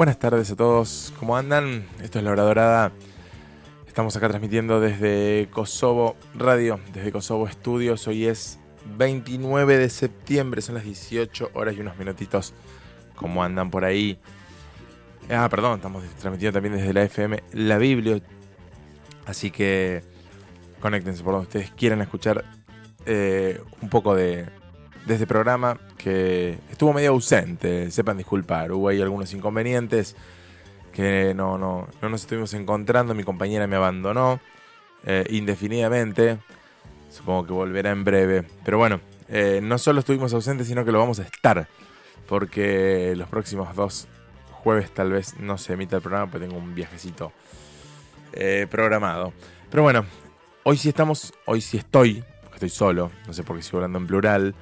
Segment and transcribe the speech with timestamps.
[0.00, 1.84] Buenas tardes a todos, ¿cómo andan?
[2.02, 2.92] Esto es La Hora Dorada.
[3.86, 8.08] Estamos acá transmitiendo desde Kosovo Radio, desde Kosovo Estudios.
[8.08, 8.58] Hoy es
[8.96, 12.54] 29 de septiembre, son las 18 horas y unos minutitos.
[13.14, 14.18] ¿Cómo andan por ahí?
[15.28, 18.22] Ah, perdón, estamos transmitiendo también desde la FM La Biblia.
[19.26, 20.02] Así que
[20.80, 22.46] conéctense por donde ustedes quieran escuchar
[23.04, 24.46] eh, un poco de,
[25.06, 30.16] de este programa que estuvo medio ausente, sepan disculpar, hubo ahí algunos inconvenientes
[30.92, 34.40] que no, no, no nos estuvimos encontrando, mi compañera me abandonó
[35.04, 36.38] eh, indefinidamente,
[37.10, 40.98] supongo que volverá en breve, pero bueno, eh, no solo estuvimos ausentes, sino que lo
[40.98, 41.68] vamos a estar,
[42.28, 44.08] porque los próximos dos
[44.50, 47.32] jueves tal vez no se emita el programa, porque tengo un viajecito
[48.32, 49.32] eh, programado.
[49.70, 50.04] Pero bueno,
[50.64, 53.98] hoy sí estamos, hoy sí estoy, porque estoy solo, no sé por qué sigo hablando
[53.98, 54.54] en plural.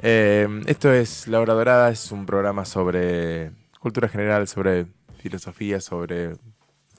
[0.00, 4.86] Eh, esto es La Hora Dorada, es un programa sobre cultura general, sobre
[5.18, 6.34] filosofía, sobre,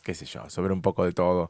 [0.03, 1.49] qué sé yo, sobre un poco de todo.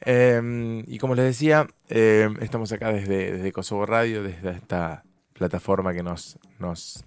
[0.00, 5.94] Eh, y como les decía, eh, estamos acá desde, desde, Kosovo Radio, desde esta plataforma
[5.94, 7.04] que nos, nos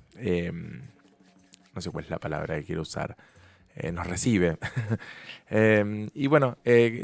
[1.74, 3.18] no sé cuál es la palabra que quiero usar,
[3.92, 4.58] nos recibe.
[6.14, 6.58] y bueno,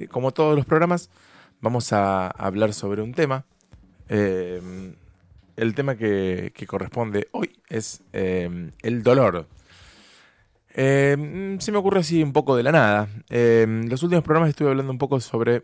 [0.09, 1.09] como todos los programas,
[1.59, 3.45] vamos a hablar sobre un tema
[5.62, 9.48] el tema que, corresponde hoy es em, el dolor.
[10.73, 13.08] Em, se me ocurre así un poco de la nada.
[13.30, 15.62] Em, los últimos programas estuve hablando un poco sobre,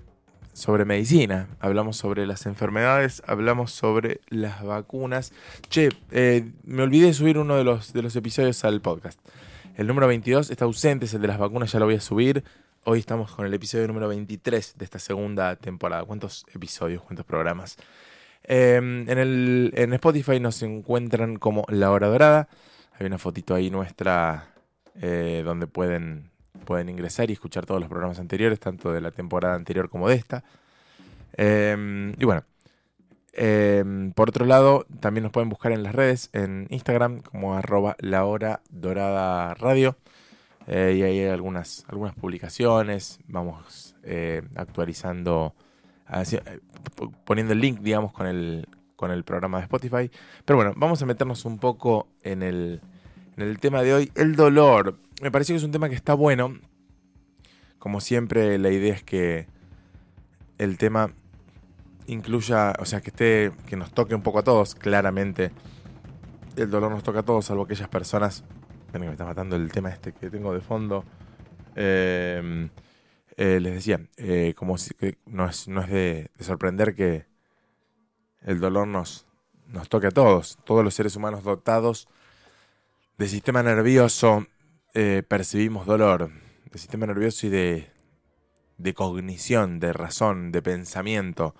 [0.54, 1.48] sobre medicina.
[1.60, 5.34] Hablamos sobre las enfermedades, hablamos sobre las vacunas.
[5.70, 9.20] Che, eh, me olvidé de subir uno de los, de los episodios al podcast.
[9.78, 12.44] El número 22 está ausente, es el de las vacunas, ya lo voy a subir.
[12.84, 16.04] Hoy estamos con el episodio número 23 de esta segunda temporada.
[16.04, 17.78] ¿Cuántos episodios, cuántos programas?
[18.50, 22.48] Em, en, el, en Spotify nos encuentran como La Hora Dorada.
[22.98, 24.54] Hay una fotito ahí nuestra
[25.02, 26.32] eh, donde pueden,
[26.66, 30.16] pueden ingresar y escuchar todos los programas anteriores, tanto de la temporada anterior como de
[30.16, 30.46] esta.
[31.34, 32.46] Em, y bueno,
[33.34, 37.98] em, por otro lado, también nos pueden buscar en las redes, en Instagram como arroba
[38.00, 39.98] la hora dorada radio.
[40.68, 45.54] Eh, y ahí hay algunas, algunas publicaciones, vamos eh, actualizando
[46.12, 46.60] eh,
[47.26, 50.12] poniendo el link, digamos, con el, con el programa de Spotify.
[50.46, 52.82] Pero bueno, vamos a meternos un poco en el,
[53.36, 54.12] en el tema de hoy.
[54.16, 54.98] El dolor.
[55.22, 56.60] Me parece que es un tema que está bueno.
[57.80, 59.48] Como siempre, la idea es que
[60.58, 61.14] el tema
[62.08, 65.52] incluya, o sea, que esté, que nos toque un poco a todos, claramente.
[66.56, 68.44] El dolor nos toca a todos, salvo aquellas personas.
[68.92, 71.04] Ven que me está matando el tema este que tengo de fondo.
[71.76, 72.70] Eh,
[73.38, 74.92] eh, les decía, eh, como si,
[75.28, 77.28] no es, no es de, sorprender que
[78.42, 79.28] el dolor nos,
[79.68, 82.08] nos toque a todos, todos los seres humanos dotados
[83.18, 84.48] de sistema nervioso
[84.96, 86.32] eh, percibimos dolor,
[86.72, 87.92] de sistema nervioso y de,
[88.78, 91.54] de cognición, de razón, de pensamiento.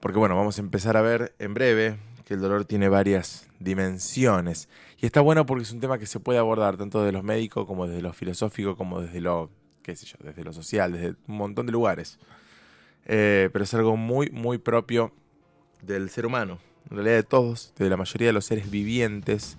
[0.00, 4.68] Porque bueno, vamos a empezar a ver en breve que el dolor tiene varias dimensiones.
[4.98, 7.66] Y está bueno porque es un tema que se puede abordar tanto desde los médicos
[7.66, 9.50] como desde lo filosófico, como desde lo
[9.86, 12.18] qué sé yo, desde lo social, desde un montón de lugares.
[13.04, 15.12] Eh, pero es algo muy, muy propio
[15.80, 16.58] del ser humano,
[16.90, 19.58] en realidad de todos, de la mayoría de los seres vivientes,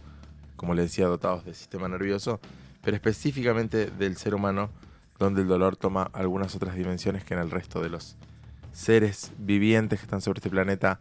[0.58, 2.42] como les decía, dotados del sistema nervioso,
[2.82, 4.70] pero específicamente del ser humano,
[5.18, 8.18] donde el dolor toma algunas otras dimensiones que en el resto de los
[8.74, 11.00] seres vivientes que están sobre este planeta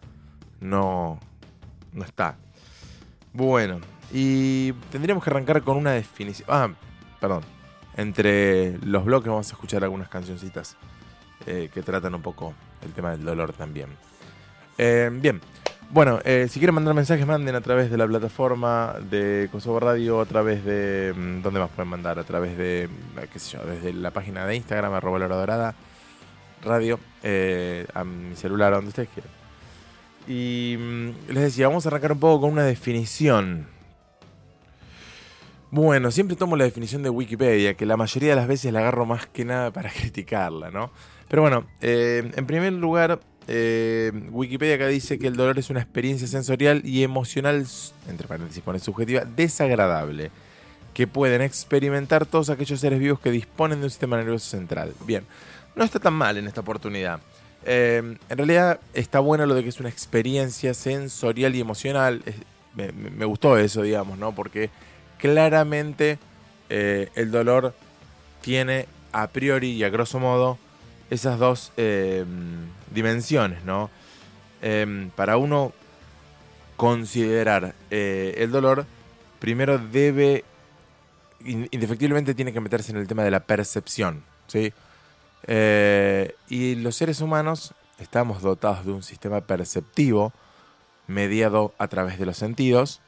[0.61, 1.19] no,
[1.93, 2.37] no está.
[3.33, 3.81] Bueno,
[4.13, 6.47] y tendríamos que arrancar con una definición.
[6.49, 6.71] Ah,
[7.21, 7.43] perdón,
[7.97, 10.77] entre los bloques vamos a escuchar algunas cancioncitas
[11.47, 13.89] eh, que tratan un poco el tema del dolor también.
[14.79, 15.41] Eh, bien,
[15.91, 20.21] bueno, eh, si quieren mandar mensajes, manden a través de la plataforma de Kosovo Radio,
[20.21, 21.15] a través de.
[21.17, 22.19] Mm, ¿Dónde más pueden mandar?
[22.19, 22.89] A través de.
[23.33, 25.75] qué sé yo, desde la página de Instagram, arroba la dorada,
[26.63, 26.99] radio,
[27.95, 29.33] a mi celular, donde ustedes quieran.
[30.27, 33.69] Y mm, les decía, vamos a arrancar un poco con una definición
[35.71, 39.05] bueno, siempre tomo la definición de Wikipedia, que la mayoría de las veces la agarro
[39.07, 40.91] más que nada para criticarla, ¿no?
[41.29, 45.81] Pero bueno, eh, en primer lugar, eh, Wikipedia acá dice que el dolor es una
[45.81, 47.67] experiencia sensorial y emocional,
[48.09, 50.31] entre paréntesis pone subjetiva, desagradable,
[50.95, 54.95] que pueden experimentar todos aquellos seres vivos que disponen de un sistema nervioso central.
[55.05, 55.25] Bien,
[55.75, 57.21] no está tan mal en esta oportunidad.
[57.65, 62.23] Eh, en realidad está bueno lo de que es una experiencia sensorial y emocional.
[62.77, 64.33] me, me, gustó eso, digamos, ¿no?
[64.33, 64.71] Porque
[65.19, 66.19] claramente
[66.69, 67.75] eh, el dolor
[68.41, 70.59] tiene a priori y a grosso modo
[71.11, 73.91] esas dos em, dimensiones, ¿no?
[74.63, 75.73] Em, para uno
[76.77, 78.87] considerar eh, el dolor,
[79.39, 80.45] primero debe
[81.45, 84.73] indefectiblemente tiene que meterse en el tema de la percepción, ¿sí?
[85.47, 90.33] Eh, y los seres humanos estamos dotados de un sistema perceptivo
[91.07, 93.01] mediado a través de los sentidos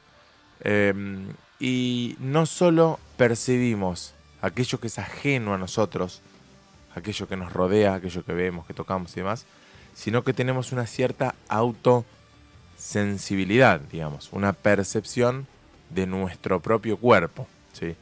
[0.61, 1.27] em,
[1.59, 6.21] y no solo percibimos aquello que es ajeno a nosotros,
[6.95, 9.45] aquello que nos rodea, aquello que vemos, que tocamos y demás,
[9.93, 15.45] sino que tenemos una cierta autosensibilidad, digamos, una percepción
[15.89, 17.45] de nuestro propio cuerpo.
[17.73, 17.97] ¿sí?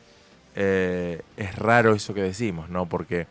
[0.56, 2.86] Eh, es raro eso que decimos, ¿no?
[2.86, 3.26] Porque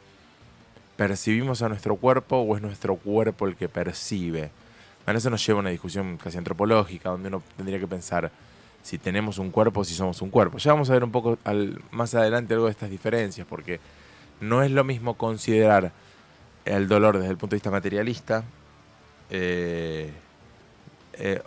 [0.97, 4.51] percibimos a nuestro cuerpo o es nuestro cuerpo el que percibe.
[5.05, 8.33] Bueno, eso nos lleva a una discusión casi antropológica, donde uno tendría que pensar
[8.87, 10.59] si tenemos un cuerpo si somos un cuerpo.
[10.59, 13.81] Ya vamos a ver un poco al, más adelante algo de estas diferencias, porque
[14.41, 15.91] no es lo mismo considerar
[16.65, 18.45] el dolor desde el punto de vista materialista
[19.29, 20.13] eh,
[21.15, 21.43] eh,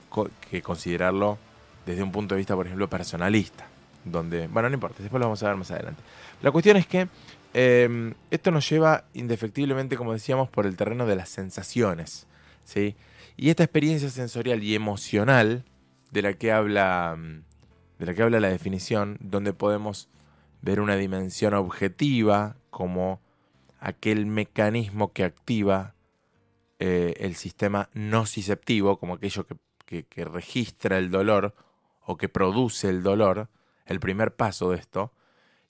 [0.51, 1.37] que considerarlo
[1.85, 3.65] desde un punto de vista, por ejemplo, personalista.
[4.03, 6.01] Donde, bueno, no importa, después lo vamos a ver más adelante.
[6.41, 7.07] La cuestión es que
[7.53, 12.27] em, esto nos lleva indefectiblemente, como decíamos, por el terreno de las sensaciones.
[12.65, 12.97] ¿sí?
[13.37, 15.63] Y esta experiencia sensorial y emocional
[16.11, 17.17] de la que habla,
[17.97, 20.09] de la, que habla la definición, donde podemos
[20.61, 23.21] ver una dimensión objetiva como
[23.79, 25.95] aquel mecanismo que activa
[26.79, 29.45] eh, el sistema nociceptivo, como aquello
[29.85, 31.55] que, que, registra el dolor
[32.05, 33.49] o que produce el dolor,
[33.85, 35.13] el primer paso de esto,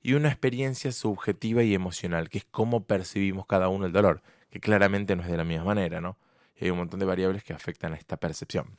[0.02, 4.60] y una experiencia subjetiva y emocional, que es cómo percibimos cada uno el dolor, que
[4.60, 6.18] claramente no es de la misma manera, ¿no?
[6.56, 8.78] Y hay un montón de variables que afectan a esta percepción.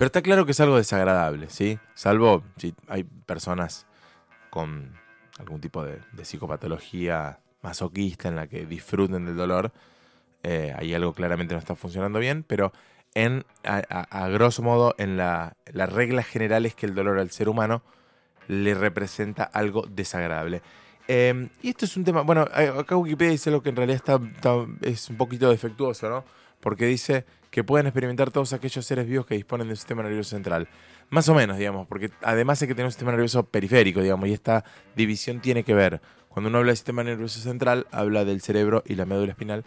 [0.00, 1.78] Pero está claro que es algo desagradable, ¿sí?
[1.92, 3.86] Salvo si hay personas
[4.48, 4.94] con
[5.38, 9.72] algún tipo de, psicopatología masoquista en la que disfruten del dolor,
[10.42, 12.72] eh, ahí algo claramente no está funcionando bien, pero
[13.62, 17.82] a, grosso modo, en la, la, regla general es que el dolor al ser humano
[18.48, 20.62] le representa algo desagradable.
[21.08, 24.18] Em, y esto es un tema, bueno, acá Wikipedia dice lo que en realidad está,
[24.80, 26.24] es un poquito defectuoso, ¿no?
[26.58, 30.30] Porque dice que pueden experimentar todos aquellos seres vivos que disponen de un sistema nervioso
[30.30, 30.68] central.
[31.10, 34.32] Más o menos, digamos, porque además hay que tener un sistema nervioso periférico, digamos, y
[34.32, 34.64] esta
[34.94, 36.00] división tiene que ver.
[36.28, 39.64] Cuando uno habla del sistema nervioso central, habla del cerebro y la médula espinal.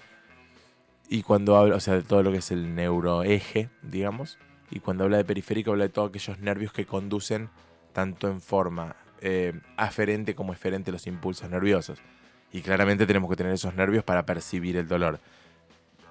[1.09, 4.39] Y cuando habla, o sea, de todo lo que es el neuroeje, digamos.
[4.71, 7.49] Y cuando habla de periférico, habla de todos aquellos nervios que conducen
[7.91, 11.99] tanto en forma eh, aferente como eferente los impulsos nerviosos.
[12.53, 15.19] Y claramente tenemos que tener esos nervios para percibir el dolor.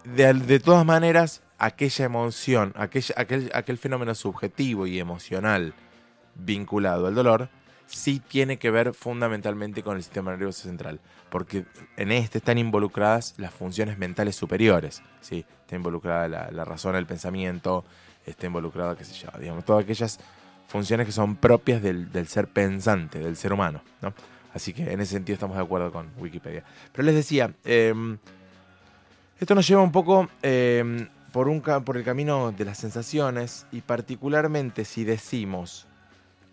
[0.04, 5.74] de todas maneras, aquella emoción, aquel, aquel fenómeno subjetivo y emocional
[6.34, 7.50] vinculado al dolor,
[7.86, 10.98] sí tiene que ver fundamentalmente con el sistema nervioso central,
[11.30, 11.64] porque
[11.96, 15.46] en este están involucradas las funciones mentales superiores, ¿sí?
[15.60, 17.84] está involucrada la, razón, el pensamiento,
[18.26, 20.18] está involucrada, qué sé yo, digamos, todas aquellas
[20.66, 23.82] funciones que son propias del, ser pensante, del ser humano.
[24.00, 24.12] ¿no?
[24.52, 26.64] Así que en ese sentido estamos de acuerdo con Wikipedia.
[26.90, 28.18] Pero les decía, em,
[29.38, 34.84] esto nos lleva un poco em, por, por el camino de las sensaciones y particularmente
[34.84, 35.86] si decimos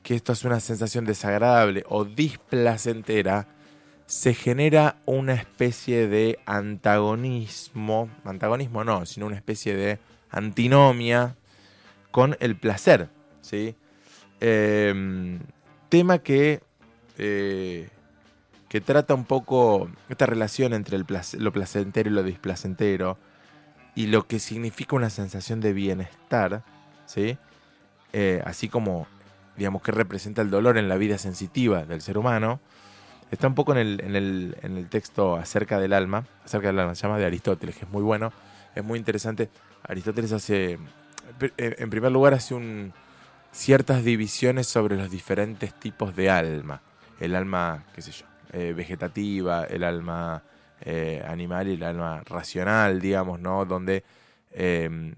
[0.03, 3.47] que esto es una sensación desagradable o displacentera,
[4.05, 9.99] se genera una especie de antagonismo, antagonismo no, sino una especie de
[10.31, 11.35] antinomia
[12.09, 13.09] con el placer,
[13.41, 13.75] ¿sí?
[14.39, 15.39] Em,
[15.89, 16.61] tema que,
[17.17, 17.89] eh,
[18.67, 21.05] que trata un poco esta relación entre el
[21.37, 23.17] lo placentero y lo displacentero,
[23.99, 26.63] y lo que significa una sensación de bienestar,
[27.05, 27.37] ¿sí?
[28.13, 29.07] Eh, así como,
[29.57, 32.61] digamos, que representa el dolor en la vida sensitiva del ser humano,
[33.29, 36.79] está un poco en el, en el, en el texto acerca del alma, acerca del
[36.79, 38.31] alma, se llama de Aristóteles, que es muy bueno,
[38.73, 39.49] es muy interesante.
[39.83, 40.79] Aristóteles hace,
[41.57, 42.93] en primer lugar, hace un,
[43.51, 46.81] ciertas divisiones sobre los diferentes tipos de alma.
[47.19, 50.41] El alma, qué sé yo, eh, vegetativa, el alma
[50.81, 53.65] eh, animal y el alma racional, digamos, ¿no?
[53.65, 54.03] Donde
[54.51, 55.15] em,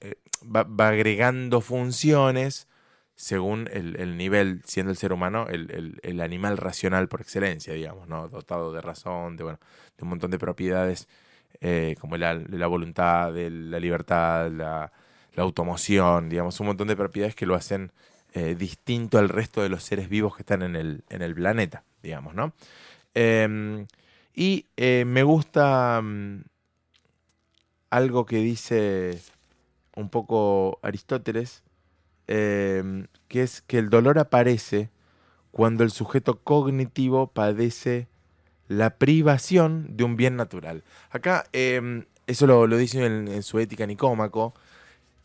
[0.00, 2.68] eh, va, agregando funciones
[3.14, 8.28] según el, nivel, siendo el ser humano el, animal racional por excelencia, digamos, ¿no?
[8.28, 9.58] Dotado de razón, de, bueno,
[9.96, 11.06] de un montón de propiedades
[11.60, 12.34] eh, como la,
[12.66, 14.92] voluntad, la libertad, la,
[15.36, 17.92] automoción, digamos, un montón de propiedades que lo hacen
[18.56, 22.34] distinto al resto de los seres vivos que están en el, en el planeta, digamos,
[22.34, 22.52] ¿no?
[23.14, 23.86] Em,
[24.34, 26.42] y eh, me gusta mm,
[27.90, 29.20] algo que dice
[29.94, 31.62] un poco Aristóteles,
[32.26, 34.90] em, que es que el dolor aparece
[35.52, 38.08] cuando el sujeto cognitivo padece
[38.66, 40.82] la privación de un bien natural.
[41.10, 44.54] Acá em, eso lo, dice en, su ética Nicómaco,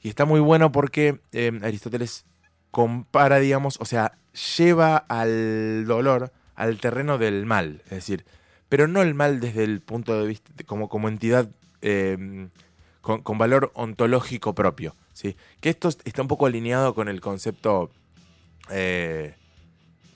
[0.02, 1.20] y está muy bueno porque
[1.64, 2.26] Aristóteles
[2.72, 4.18] compara, digamos, o sea,
[4.58, 8.26] lleva al dolor al terreno del mal, es decir,
[8.70, 11.50] pero no el mal desde el punto de vista como, como entidad
[11.82, 12.50] em,
[13.02, 15.36] con, valor ontológico propio, ¿sí?
[15.60, 17.90] que esto está un poco alineado con el concepto
[18.70, 19.34] eh,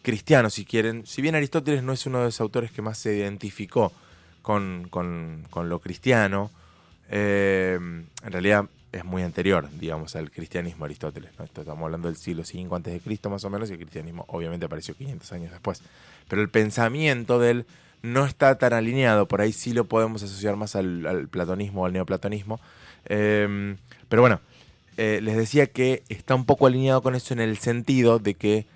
[0.04, 1.06] cristiano, si quieren.
[1.08, 3.92] Si bien Aristóteles no es uno de los autores que más se identificó
[4.44, 4.90] con,
[5.56, 6.52] lo cristiano,
[7.10, 11.32] eh, en realidad es muy anterior, digamos, al cristianismo Aristóteles.
[11.40, 14.68] estamos hablando del siglo V antes de Cristo más o menos y el cristianismo obviamente
[14.68, 15.82] apareció 500 años después.
[16.28, 17.66] Pero el pensamiento de él
[18.04, 21.94] no está tan alineado, por ahí sí lo podemos asociar más al, platonismo o al
[21.94, 22.60] neoplatonismo.
[23.06, 23.76] Eh,
[24.08, 24.40] pero bueno,
[24.98, 28.68] eh, les decía que está un poco alineado con eso en el sentido de que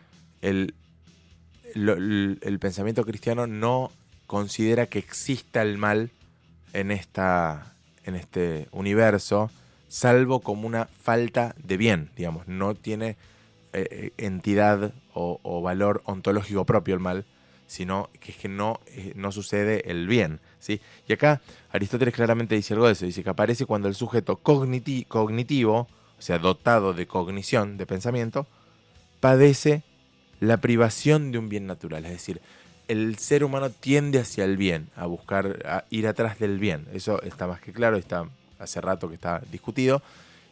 [0.41, 0.73] el,
[1.75, 3.91] el, pensamiento cristiano no
[4.25, 6.09] considera que exista el mal
[6.73, 9.51] en, esta, en este universo,
[9.89, 13.15] salvo como una falta de bien, digamos, no tiene
[13.73, 17.25] eh, entidad o, valor ontológico propio el mal,
[17.67, 20.39] sino que es que no, eh, no sucede el bien.
[20.59, 20.81] ¿sí?
[21.07, 25.87] Y acá Aristóteles claramente dice algo de eso, dice que aparece cuando el sujeto cognitivo
[26.17, 28.47] o sea, dotado de cognición, de pensamiento,
[29.19, 29.83] padece
[30.39, 32.05] la privación de un bien natural.
[32.05, 32.41] Es decir,
[32.87, 36.87] el ser humano tiende hacia el bien, a buscar, a ir atrás del bien.
[36.93, 38.27] Eso está más que claro, está
[38.59, 40.01] hace rato que está discutido.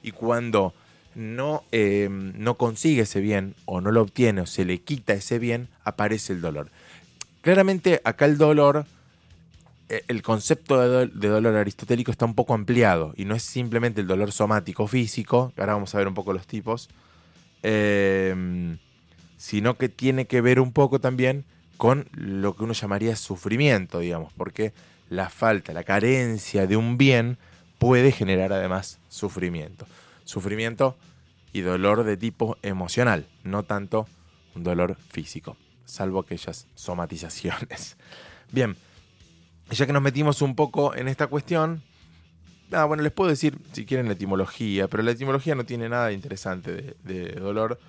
[0.03, 0.73] Y cuando
[1.15, 5.39] no, eh, no consigue ese bien, o no lo obtiene, o se le quita ese
[5.39, 6.69] bien, aparece el dolor.
[7.45, 8.87] Claramente acá el dolor
[9.87, 14.07] eh, el concepto de, dolor aristotélico está un poco ampliado y no es simplemente el
[14.07, 16.89] dolor somático físico, ahora vamos a ver un poco los tipos,
[17.61, 18.79] em,
[19.37, 21.45] sino que tiene que ver un poco también
[21.77, 24.73] con lo que uno llamaría sufrimiento, digamos, porque
[25.11, 27.37] la falta, la carencia de un bien
[27.77, 29.85] puede generar además sufrimiento.
[30.23, 30.97] Sufrimiento
[31.53, 34.07] y dolor de tipo emocional, no tanto
[34.55, 37.97] un dolor físico, salvo aquellas somatizaciones.
[38.51, 38.75] Bien,
[39.71, 41.81] ya que nos metimos un poco en esta cuestión,
[42.71, 46.11] ah, bueno, les puedo decir si quieren la etimología, pero la etimología no tiene nada
[46.11, 47.79] interesante de, dolor.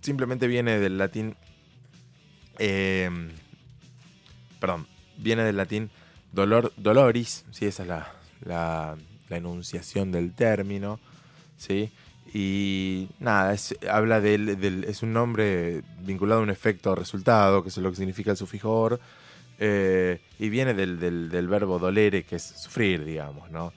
[0.00, 1.36] Simplemente viene del latín.
[2.58, 3.30] Em,
[4.60, 4.86] perdón,
[5.16, 5.90] viene del latín
[6.32, 7.66] dolor, doloris, ¿sí?
[7.66, 7.88] esa es
[8.46, 8.96] la,
[9.30, 11.00] enunciación del término,
[11.56, 11.90] ¿sí?
[12.32, 13.54] Y nada,
[13.90, 18.32] habla del, es un nombre vinculado a un efecto resultado, que es lo que significa
[18.32, 19.00] el sufijo or,
[19.58, 23.72] eh, y viene del, verbo dolere, que es sufrir, digamos, ¿no?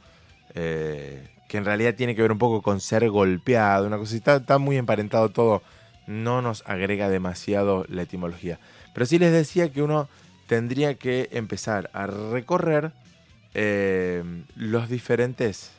[0.55, 4.37] Eh, que en realidad tiene que ver un poco con ser golpeado, una cosa está,
[4.37, 5.61] está, muy emparentado todo,
[6.07, 8.59] no nos agrega demasiado la etimología.
[8.93, 10.09] Pero sí les decía que uno
[10.47, 12.91] tendría que empezar a recorrer
[13.53, 14.23] eh,
[14.55, 15.71] los diferentes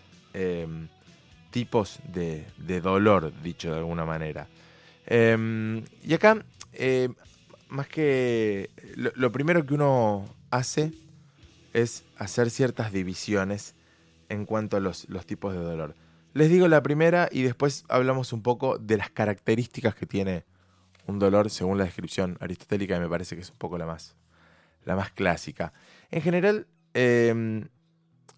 [1.50, 4.48] tipos de, de, dolor, dicho de alguna manera.
[5.08, 6.44] y acá
[7.68, 10.92] más que lo, primero que uno hace
[11.72, 13.74] es hacer ciertas divisiones
[14.28, 15.94] en cuanto a los, tipos de dolor.
[16.34, 20.44] Les digo la primera y después hablamos un poco de las características que tiene
[21.06, 24.16] un dolor según la descripción aristotélica y me parece que es un poco la más,
[24.84, 25.72] la más clásica.
[26.10, 27.68] En general, em,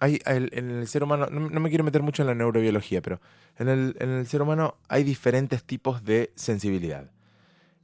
[0.01, 3.21] en el ser humano, no, me quiero meter mucho en la neurobiología, pero
[3.59, 7.11] en el, en el ser humano hay diferentes tipos de sensibilidad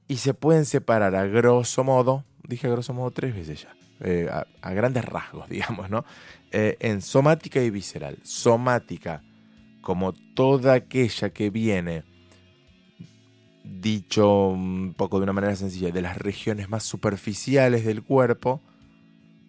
[0.09, 4.29] y se pueden separar a grosso modo, dije a grosso modo tres veces ya, eh,
[4.31, 6.05] a, grandes rasgos, digamos, ¿no?
[6.53, 8.19] Eh, en somática y visceral.
[8.23, 9.23] Somática,
[9.83, 12.05] como toda aquella que viene,
[13.65, 18.63] dicho un poco de una manera sencilla, de las regiones más superficiales del cuerpo,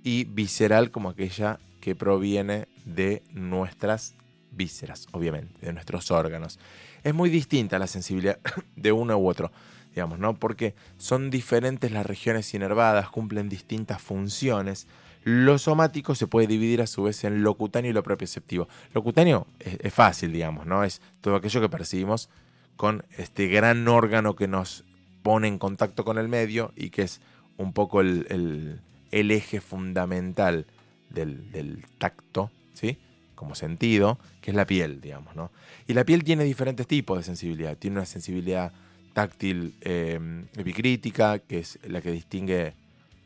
[0.04, 4.14] y visceral como aquella que proviene de nuestras
[4.52, 6.60] vísceras, obviamente, de nuestros órganos.
[7.02, 8.40] Es muy distinta la sensibilidad
[8.76, 9.54] de uno u otro
[9.96, 10.36] digamos, ¿no?
[10.36, 14.86] Porque son diferentes las regiones inervadas, cumplen distintas funciones.
[15.24, 18.68] Lo somático se puede dividir a su vez en lo cutáneo y lo propioceptivo.
[18.94, 20.84] Lo cutáneo es, fácil, digamos, ¿no?
[20.84, 22.30] Es todo aquello que percibimos
[22.76, 24.84] con este gran órgano que nos
[25.24, 27.22] pone en contacto con el medio y que es
[27.56, 30.66] un poco el, eje fundamental
[31.10, 32.98] del, tacto, ¿sí?
[33.36, 35.52] Como sentido, que es la piel, digamos, ¿no?
[35.88, 37.78] Y la piel tiene diferentes tipos de sensibilidad.
[37.78, 38.72] Tiene una sensibilidad
[39.14, 42.74] táctil em, epicrítica, que es la que distingue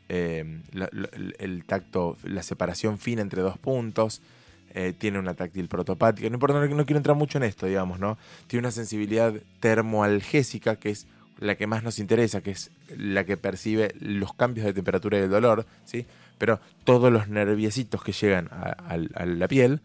[0.08, 0.62] em,
[1.38, 4.22] el tacto, la separación fina entre dos puntos.
[4.74, 6.28] Eh, tiene una táctil protopática.
[6.30, 8.16] No importa, no, quiero entrar mucho en esto, digamos, ¿no?
[8.46, 11.06] Tiene una sensibilidad termoalgésica, que es
[11.38, 15.22] la que más nos interesa, que es la que percibe los cambios de temperatura y
[15.22, 16.06] de dolor, ¿sí?
[16.42, 19.80] Pero todos los nerviecitos que llegan a, la piel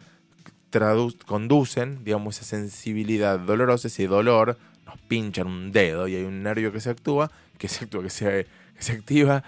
[1.27, 6.71] conducen, digamos, esa sensibilidad dolorosa, ese dolor nos pinchan un dedo y hay un nervio
[6.71, 8.47] que se actúa, que se actúa, que se,
[8.79, 9.43] se activa,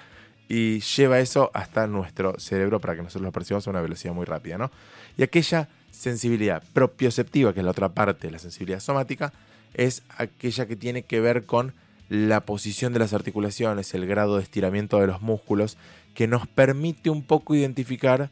[0.48, 4.26] y lleva eso hasta nuestro cerebro para que nosotros lo percibamos a una velocidad muy
[4.26, 4.70] rápida, ¿no?
[5.18, 9.34] Y aquella sensibilidad propioceptiva, que es la otra parte de la sensibilidad somática,
[9.74, 11.74] es aquella que tiene que ver con
[12.10, 15.78] la posición de las articulaciones, el grado de estiramiento de los músculos,
[16.20, 18.30] que nos permite un poco identificar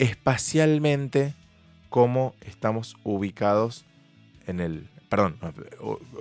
[0.00, 1.34] espacialmente
[1.88, 3.84] cómo estamos ubicados
[4.48, 5.36] en el, perdón,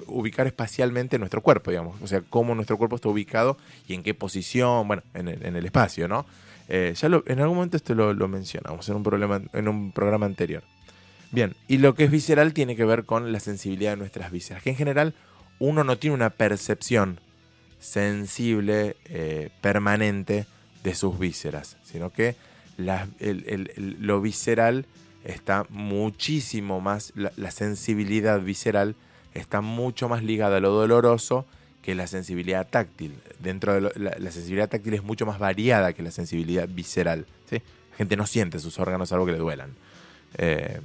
[0.05, 3.57] ubicar espacialmente nuestro cuerpo, digamos, o sea, cómo nuestro cuerpo está ubicado
[3.87, 6.27] y en qué posición, bueno, en el, espacio, ¿no?
[6.69, 10.61] Eh, ya en algún momento esto lo, mencionamos en un, problema, en un programa anterior.
[11.31, 14.61] Bien, y lo que es visceral tiene que ver con la sensibilidad de nuestras vísceras,
[14.61, 15.15] que en general
[15.57, 17.19] uno no tiene una percepción
[17.79, 20.45] sensible, eh, permanente
[20.83, 22.35] de sus vísceras, sino que
[22.77, 24.85] lo visceral
[25.23, 28.95] está muchísimo más, la, sensibilidad visceral
[29.33, 31.45] está mucho más ligada a lo doloroso
[31.81, 33.15] que la sensibilidad táctil.
[33.39, 37.25] Dentro de la, sensibilidad táctil es mucho más variada que la sensibilidad visceral.
[37.49, 37.61] ¿sí?
[37.91, 39.71] La gente no siente sus órganos algo que le duelan.
[40.37, 40.79] Eh,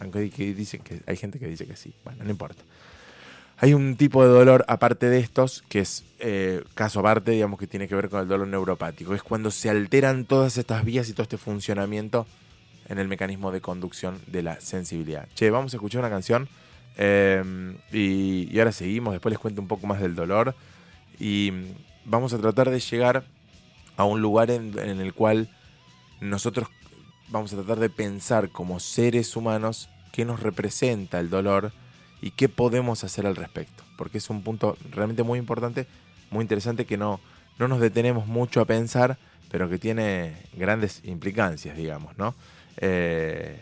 [0.00, 1.92] aunque dicen que hay gente que dice que sí.
[2.04, 2.62] Bueno, no importa.
[3.62, 7.66] Hay un tipo de dolor aparte de estos, que es eh, caso aparte, digamos, que
[7.66, 9.14] tiene que ver con el dolor neuropático.
[9.14, 12.26] Es cuando se alteran todas estas vías y todo este funcionamiento
[12.88, 15.28] en el mecanismo de conducción de la sensibilidad.
[15.34, 16.48] Che, vamos a escuchar una canción
[16.96, 19.12] em, y, ahora seguimos.
[19.12, 20.54] Después les cuento un poco más del dolor
[21.18, 21.52] y
[22.06, 23.24] vamos a tratar de llegar
[23.98, 25.50] a un lugar en el cual
[26.20, 26.66] nosotros
[27.28, 31.72] vamos a tratar de pensar como seres humanos qué nos representa el dolor
[32.20, 33.82] y qué podemos hacer al respecto.
[33.96, 35.86] Porque es un punto realmente muy importante,
[36.30, 37.20] muy interesante que no,
[37.58, 39.18] no nos detenemos mucho a pensar,
[39.50, 42.34] pero que tiene grandes implicancias, digamos, ¿no?
[42.76, 43.58] Eh,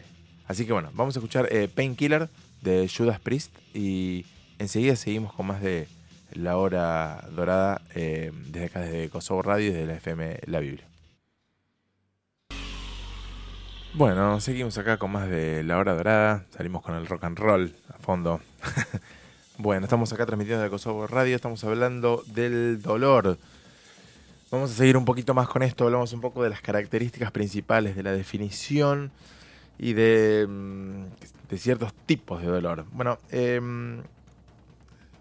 [0.46, 2.28] así que bueno, vamos a escuchar eh, Painkiller
[2.62, 4.24] de Judas Priest y
[4.58, 5.88] enseguida seguimos con más de
[6.32, 10.87] la hora dorada eh, desde acá, desde Kosovo Radio y desde la FM La Biblia.
[13.98, 16.44] Bueno, seguimos acá con más de la hora dorada.
[16.50, 18.40] Salimos con el rock and roll a fondo.
[19.58, 21.34] bueno, estamos acá transmitiendo de Kosovo Radio.
[21.34, 23.38] Estamos hablando del dolor.
[24.52, 25.82] Vamos a seguir un poquito más con esto.
[25.82, 29.10] Hablamos un poco de las características principales de la definición
[29.80, 32.84] y de, mm, ciertos tipos de dolor.
[32.92, 34.00] Bueno, em,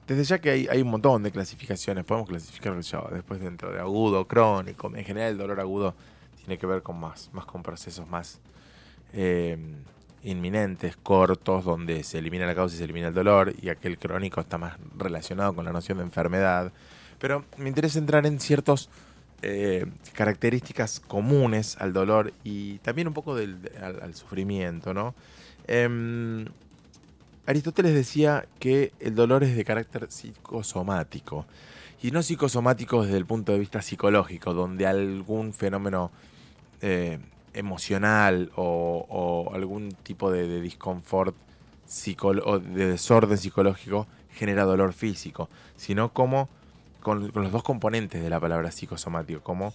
[0.05, 2.05] desde ya que hay, un montón de clasificaciones.
[2.05, 4.95] Podemos clasificar después dentro de agudo, crónico.
[4.95, 5.95] En general, el dolor agudo
[6.35, 8.39] tiene que ver con más, más con procesos más
[9.13, 9.57] eh,
[10.23, 14.41] inminentes, cortos, donde se elimina la causa y se elimina el dolor, y aquel crónico
[14.41, 16.71] está más relacionado con la noción de enfermedad.
[17.19, 18.89] Pero me interesa entrar en ciertas
[19.41, 25.13] eh, características comunes al dolor y también un poco del, al, sufrimiento, ¿no?
[25.67, 26.45] Em,
[27.45, 31.45] Aristóteles decía que el dolor es de carácter psicosomático.
[32.01, 36.11] Y no psicosomático desde el punto de vista psicológico, donde algún fenómeno
[36.81, 37.19] eh,
[37.57, 41.35] emocional o, algún tipo de, de disconfort
[42.43, 46.49] o de desorden psicológico genera dolor físico, sino como
[47.01, 49.73] con, los dos componentes de la palabra psicosomático, como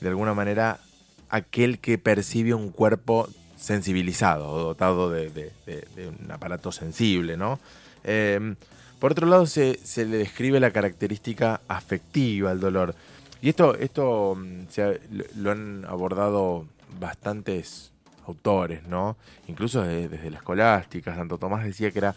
[0.00, 0.80] de alguna manera
[1.28, 5.52] aquel que percibe un cuerpo sensibilizado o dotado de,
[5.96, 7.60] un aparato sensible, ¿no?
[8.02, 8.56] Em,
[8.98, 12.94] por otro lado, se, se, le describe la característica afectiva al dolor.
[13.42, 15.00] Y esto, esto mm, se,
[15.36, 16.66] lo han abordado
[16.98, 17.92] bastantes
[18.26, 19.16] autores, ¿no?
[19.48, 22.14] Incluso desde, la escolástica, Santo Tomás decía que era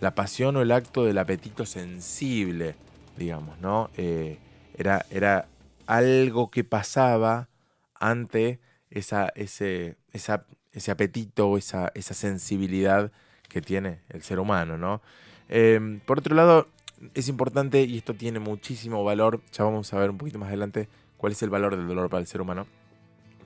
[0.00, 2.74] la pasión o el acto del apetito sensible,
[3.16, 3.90] digamos, ¿no?
[3.96, 4.38] Eh,
[4.76, 5.46] era, era
[5.86, 7.48] algo que pasaba
[7.94, 8.58] ante
[8.90, 13.12] esa, ese, ese apetito o esa, esa sensibilidad
[13.48, 15.00] que tiene el ser humano, ¿no?
[15.48, 16.68] Eh, por otro lado,
[17.14, 20.88] es importante, y esto tiene muchísimo valor, ya vamos a ver un poquito más adelante
[21.16, 22.66] cuál es el valor del dolor para el ser humano,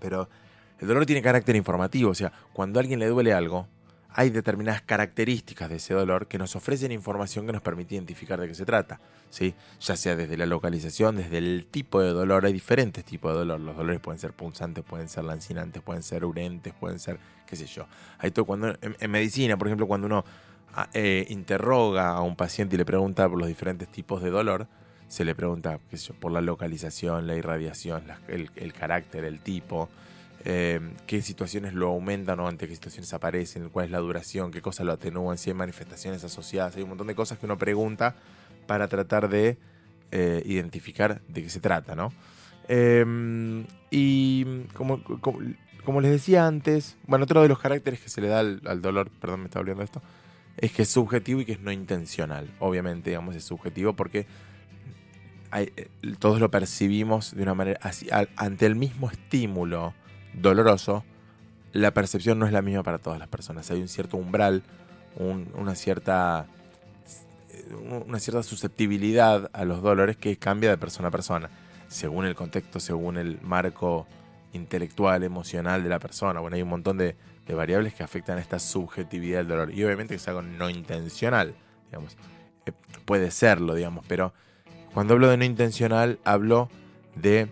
[0.01, 0.29] pero
[0.81, 3.67] el dolor tiene carácter informativo, o sea, cuando a alguien le duele algo,
[4.19, 8.49] hay determinadas características de ese dolor que nos ofrecen información que nos permite identificar de
[8.49, 9.55] qué se trata, ¿sí?
[9.81, 13.61] Ya sea desde la localización, desde el tipo de dolor, hay diferentes tipos de dolor.
[13.61, 17.67] Los dolores pueden ser punzantes, pueden ser lancinantes, pueden ser urentes, pueden ser, qué sé
[17.67, 17.87] yo.
[18.19, 20.25] Hay todo cuando en, medicina, por ejemplo, cuando uno
[20.75, 24.67] ah, eh, interroga a un paciente y le pregunta por los diferentes tipos de dolor,
[25.07, 25.79] se le pregunta,
[26.19, 29.89] por la localización, la irradiación, el carácter, el tipo.
[30.45, 34.63] Eh, qué situaciones lo aumentan o ante qué situaciones aparecen, cuál es la duración, qué
[34.63, 38.15] cosas lo atenúan, si hay manifestaciones asociadas, hay un montón de cosas que uno pregunta
[38.67, 39.59] para tratar de
[40.13, 42.13] eh, identificar de qué se trata, ¿no?
[42.69, 45.03] Em, y como,
[45.85, 49.11] como, les decía antes, bueno, otro de los caracteres que se le da al, dolor,
[49.11, 50.03] perdón, me está olvidando esto,
[50.57, 52.49] es que es subjetivo y que es no intencional.
[52.61, 54.27] Obviamente, digamos, es subjetivo porque
[55.55, 59.95] eh, todos lo percibimos de una manera así, ante el mismo estímulo
[60.41, 61.05] doloroso,
[61.73, 63.71] la percepción no es la misma para todas las personas.
[63.71, 64.63] Hay un cierto umbral,
[65.17, 66.47] una cierta
[68.07, 71.51] una cierta susceptibilidad a los dolores que cambia de persona a persona,
[71.89, 74.07] según el contexto, según el marco
[74.53, 76.41] intelectual, emocional de la persona.
[76.41, 77.17] Bueno, hay un montón de,
[77.49, 79.73] variables que afectan esta subjetividad del dolor.
[79.73, 81.55] Y obviamente que es algo no intencional,
[81.87, 82.17] digamos.
[82.67, 82.73] Eh,
[83.07, 84.35] puede serlo, digamos, pero
[84.93, 86.69] cuando hablo de no intencional, hablo
[87.15, 87.49] de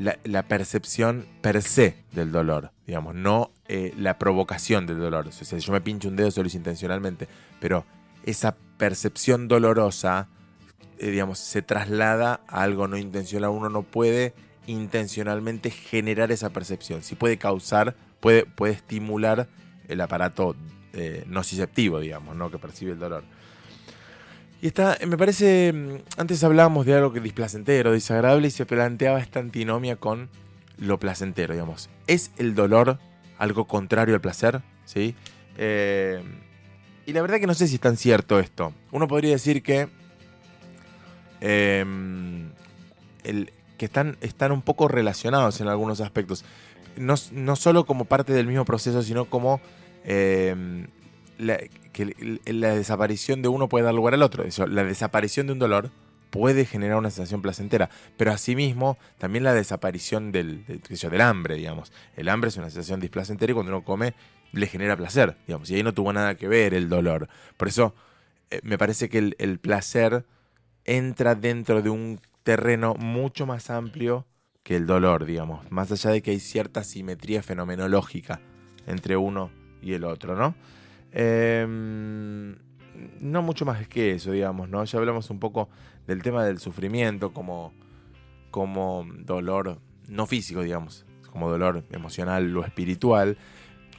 [0.00, 5.28] la, percepción per se del dolor, digamos, no eh, la provocación del dolor.
[5.28, 7.28] O sea, si yo me pincho un dedo, solo es intencionalmente,
[7.60, 7.84] pero
[8.24, 10.28] esa percepción dolorosa,
[10.98, 13.50] eh, digamos, se traslada a algo no intencional.
[13.50, 14.34] Uno no puede
[14.66, 17.02] intencionalmente generar esa percepción.
[17.02, 19.48] Si puede causar, puede, puede estimular
[19.88, 20.56] el aparato
[20.94, 22.50] eh, nociceptivo, digamos, ¿no?
[22.50, 23.24] que percibe el dolor.
[24.62, 29.18] Y está, me parece, mm, antes hablábamos de algo que displacentero, desagradable, y se planteaba
[29.20, 30.28] esta antinomia con
[30.76, 31.88] lo placentero, digamos.
[32.06, 32.98] ¿Es el dolor
[33.38, 34.60] algo contrario al placer?
[34.84, 35.14] ¿Sí?
[35.56, 36.22] Eh,
[37.06, 38.72] y la verdad que no sé si es tan cierto esto.
[38.92, 39.88] Uno podría decir que.
[41.40, 42.50] Em,
[43.22, 46.44] que están, están un poco relacionados en algunos aspectos.
[46.96, 49.60] No, no solo como parte del mismo proceso, sino como
[50.04, 50.86] em,
[51.40, 51.58] la,
[51.92, 54.44] que la desaparición de uno puede dar lugar al otro.
[54.44, 55.90] Eso, la desaparición de un dolor
[56.30, 61.92] puede generar una sensación placentera, pero asimismo también la desaparición del, del hambre, digamos.
[62.16, 64.14] El hambre es una sensación displacentera y cuando uno come
[64.52, 67.28] le genera placer, digamos, y ahí no tuvo nada que ver el dolor.
[67.56, 67.94] Por eso
[68.50, 70.24] eh, me parece que el, placer
[70.84, 74.26] entra dentro de un terreno mucho más amplio
[74.62, 78.40] que el dolor, digamos, más allá de que hay cierta simetría fenomenológica
[78.86, 79.50] entre uno
[79.82, 80.54] y el otro, ¿no?
[81.12, 82.56] Em,
[83.20, 84.84] no mucho más que eso, digamos, ¿no?
[84.84, 85.68] Ya hablamos un poco
[86.06, 87.72] del tema del sufrimiento como,
[88.50, 93.36] como dolor no físico, digamos, como dolor emocional o espiritual,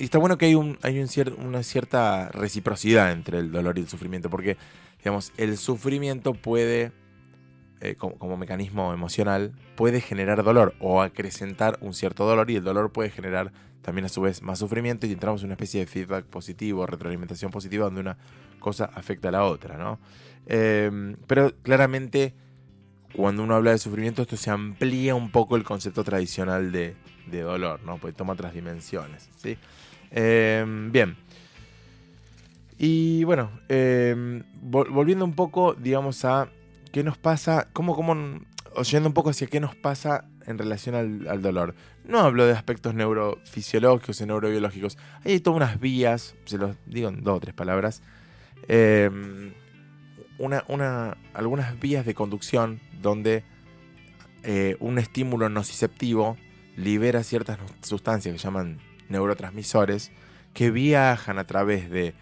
[0.02, 1.00] y está bueno que hay, un, hay
[1.38, 4.58] una cierta reciprocidad entre el dolor y el sufrimiento, porque,
[4.98, 6.92] digamos, el sufrimiento puede,
[7.82, 12.92] eh, como, mecanismo emocional, puede generar dolor o acrecentar un cierto dolor y el dolor
[12.92, 16.26] puede generar también a su vez más sufrimiento y entramos en una especie de feedback
[16.26, 18.18] positivo, retroalimentación positiva, donde una
[18.60, 20.00] cosa afecta a la otra, ¿no?
[20.46, 22.34] Em, pero claramente,
[23.14, 26.96] cuando uno habla de sufrimiento, esto se amplía un poco el concepto tradicional de,
[27.28, 27.98] de dolor, ¿no?
[27.98, 29.58] Porque toma otras dimensiones, ¿sí?
[30.12, 31.18] Em, bien.
[32.78, 36.50] Y bueno, em, volviendo un poco, digamos, a
[36.92, 38.42] qué nos pasa, cómo, cómo,
[38.76, 41.76] oyendo un poco hacia qué nos pasa en relación al, dolor.
[42.04, 44.98] No hablo de aspectos neurofisiológicos y neurobiológicos.
[45.24, 48.02] Hay todas unas vías, se los digo en dos o tres palabras,
[48.68, 49.54] em,
[50.38, 53.44] una, algunas vías de conducción donde
[54.44, 56.38] eh, un estímulo nociceptivo
[56.76, 60.12] libera ciertas sustancias que llaman neurotransmisores
[60.54, 62.14] que viajan a través de,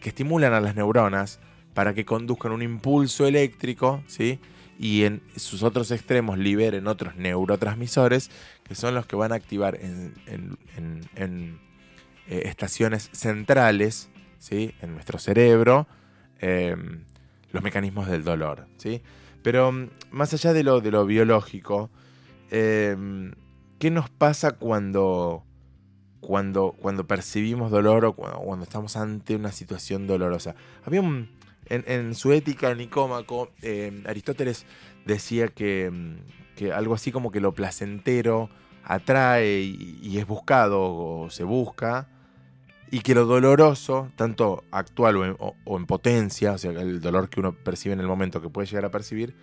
[0.00, 1.40] que estimulan a las neuronas
[1.72, 4.38] para que conduzcan un impulso eléctrico, ¿sí?
[4.78, 8.30] Y en sus otros extremos liberen otros neurotransmisores
[8.64, 10.14] que son los que van a activar en,
[12.26, 14.08] eh, estaciones centrales,
[14.38, 14.74] ¿sí?
[14.80, 15.86] En nuestro cerebro,
[16.40, 17.04] em,
[17.52, 19.02] los mecanismos del dolor, ¿sí?
[19.42, 21.90] Pero mm, más allá de lo, de lo biológico,
[22.50, 23.32] em,
[23.84, 25.44] ¿Qué nos pasa cuando,
[26.20, 30.54] cuando, cuando percibimos dolor o cuando, estamos ante una situación dolorosa?
[30.86, 31.28] Había un,
[31.68, 34.66] en, su ética Nicómaco, eh, Aristóteles
[35.04, 35.90] decía que,
[36.56, 38.50] que, algo así como que lo placentero
[38.84, 42.08] atrae y, es buscado o se busca,
[42.90, 47.52] y que lo doloroso, tanto actual o en, potencia, o sea, el dolor que uno
[47.52, 49.34] percibe en el momento que puede llegar a percibir,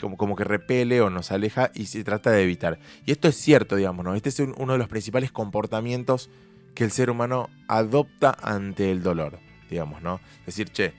[0.00, 2.78] como, como, que repele o nos aleja y se trata de evitar.
[3.04, 4.14] Y esto es cierto, digamos, ¿no?
[4.14, 6.30] Este es uno de los principales comportamientos
[6.74, 10.20] que el ser humano adopta ante el dolor, digamos, ¿no?
[10.46, 10.94] Decir, che,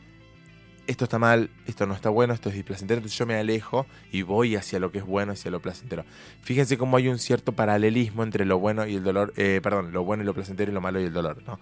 [0.90, 4.24] esto está mal, esto no está bueno, esto es displacentero, entonces yo me alejo y
[4.24, 6.04] voy hacia lo que es bueno, hacia lo placentero.
[6.42, 10.04] Fíjense cómo hay un cierto paralelismo entre lo bueno y el dolor, eh, perdón, lo
[10.04, 11.60] bueno y lo placentero y lo malo y el dolor, ¿no?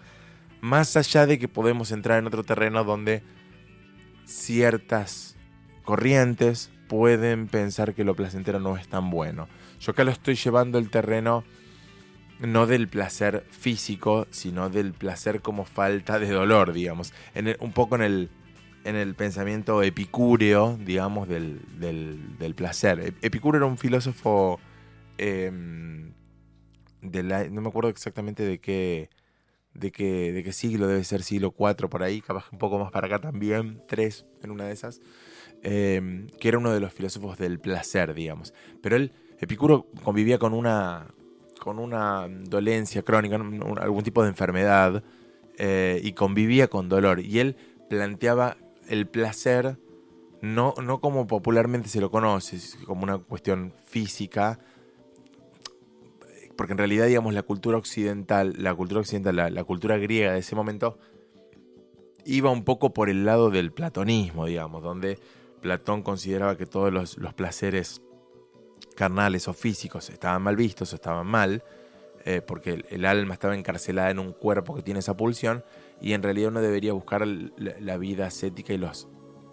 [0.62, 3.22] Más allá de que podemos entrar en otro terreno donde
[4.24, 5.36] ciertas
[5.84, 9.50] corrientes pueden pensar que lo placentero no es tan bueno.
[9.82, 11.44] Yo acá lo estoy llevando el terreno
[12.40, 17.14] no del placer físico, sino del placer como falta de dolor, digamos.
[17.60, 18.30] Un poco en el,
[18.84, 21.60] en el pensamiento epicúreo, digamos, del,
[22.56, 23.14] placer.
[23.22, 24.60] Epicúreo era un filósofo
[25.18, 26.14] em,
[27.02, 29.10] de no me acuerdo exactamente de qué,
[29.74, 32.92] de qué, de qué siglo, debe ser siglo IV por ahí, capaz un poco más
[32.92, 35.02] para acá también, tres en una de esas.
[35.64, 38.54] eh, que era uno de los filósofos del placer, digamos.
[38.82, 41.08] Pero él, Epicuro, convivía con una,
[41.60, 45.04] con una dolencia crónica, algún tipo de enfermedad,
[45.58, 47.20] eh, y convivía con dolor.
[47.20, 47.56] Y él
[47.90, 49.78] planteaba el placer
[50.42, 54.60] no, no como popularmente se lo conoce, como una cuestión física,
[56.58, 60.56] porque en realidad, digamos, la cultura occidental, la cultura occidental, la, cultura griega de ese
[60.56, 60.98] momento,
[62.26, 65.20] iba un poco por el lado del platonismo, digamos, donde
[65.62, 68.02] Platón consideraba que todos los, placeres
[68.96, 71.64] carnales o físicos estaban mal vistos o estaban mal,
[72.26, 75.64] eh, porque el, alma estaba encarcelada en un cuerpo que tiene esa pulsión,
[76.02, 79.08] y en realidad uno debería buscar la, vida ascética y los,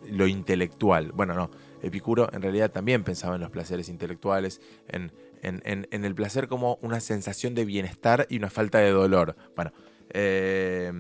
[0.09, 1.13] lo intelectual.
[1.13, 1.51] Bueno, no,
[1.83, 7.01] Epicuro en realidad también pensaba en los placeres intelectuales, en, en, el placer como una
[7.01, 9.37] sensación de bienestar y una falta de dolor.
[9.55, 9.73] Bueno,
[10.11, 10.93] eh,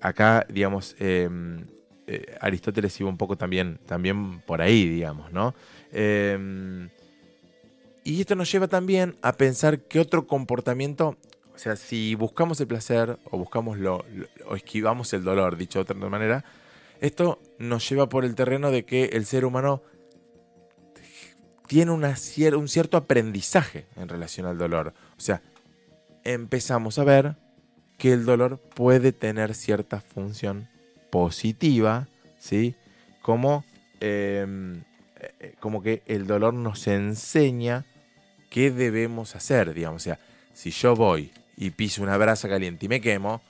[0.00, 1.28] acá, digamos, eh,
[2.06, 5.54] eh, Aristóteles iba un poco también, también por ahí, digamos, ¿no?
[8.04, 11.16] y esto nos lleva también a pensar que otro comportamiento,
[11.54, 14.04] o sea, si buscamos el placer o buscamos lo,
[14.46, 16.44] o esquivamos el dolor, dicho de otra manera,
[17.00, 19.82] esto nos lleva por el terreno de que el ser humano
[21.66, 24.92] tiene un cierto aprendizaje en relación al dolor.
[25.16, 25.42] O sea,
[26.22, 27.36] empezamos a ver
[27.98, 30.68] que el dolor puede tener cierta función
[31.10, 32.74] positiva, ¿sí?
[33.20, 33.64] Como,
[34.00, 34.82] em,
[35.40, 37.84] eh, como que el dolor nos enseña
[38.50, 40.02] qué debemos hacer, digamos.
[40.02, 40.18] O sea,
[40.52, 43.40] si yo voy y piso una brasa caliente y me quemo,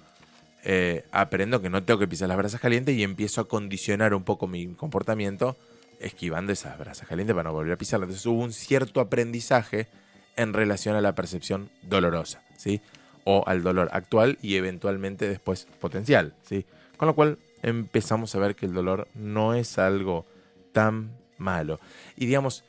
[0.64, 4.22] eh, aprendo que no tengo que pisar las brasas calientes y empiezo a condicionar un
[4.22, 5.56] poco mi comportamiento
[5.98, 8.08] esquivando esas brasas calientes para no volver a pisarlas.
[8.08, 9.88] Entonces hubo un cierto aprendizaje
[10.36, 12.82] en relación a la percepción dolorosa, ¿sí?
[13.24, 16.66] O al dolor actual y eventualmente después potencial, ¿sí?
[16.98, 20.26] Con lo cual empezamos a ver que el dolor no es algo
[20.72, 21.80] tan malo.
[22.16, 22.62] Y digamos,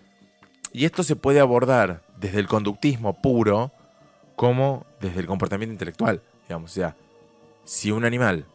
[0.72, 3.74] y esto se puede abordar desde el conductismo puro
[4.36, 6.96] como desde el comportamiento intelectual, digamos, o sea,
[7.64, 8.46] si un animal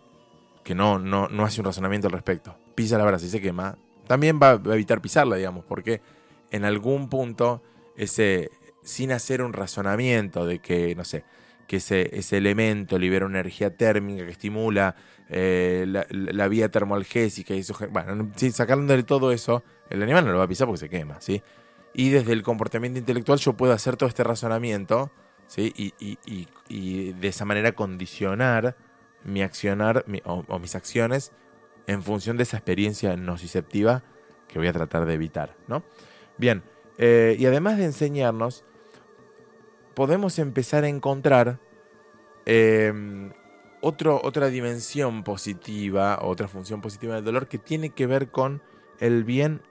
[0.65, 3.77] que no, no, no hace un razonamiento al respecto pisa la brasa y se quema,
[4.07, 6.01] también va a evitar pisarla, digamos, porque
[6.53, 7.61] en algún punto
[7.97, 8.53] ese,
[8.85, 11.25] sin hacer un razonamiento de que, no sé,
[11.67, 14.95] que ese, elemento libera una energía térmica que estimula
[15.29, 18.53] eh, la, vía termoalgésica y eso, bueno, sin
[18.87, 21.43] de todo eso, el animal no lo va a pisar porque se quema, ¿sí?
[21.95, 25.11] Y desde el comportamiento intelectual yo puedo hacer todo este razonamiento,
[25.49, 25.73] ¿sí?
[25.75, 28.77] Y, de esa manera condicionar
[29.25, 31.33] mi accionar o mis acciones
[31.89, 34.05] en función de esa experiencia nociceptiva
[34.47, 35.83] que voy a tratar de evitar, ¿no?
[36.37, 36.63] Bien,
[36.99, 38.65] eh, y además de enseñarnos,
[39.95, 41.59] podemos empezar a encontrar
[42.47, 43.33] em,
[43.81, 48.63] otra dimensión positiva, otra función positiva del dolor que tiene que ver con
[49.01, 49.63] el bien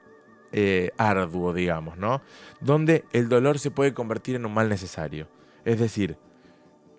[0.51, 2.21] eh, arduo, digamos, ¿no?
[2.61, 5.27] Donde el dolor se puede convertir en un mal necesario.
[5.67, 6.17] Es decir,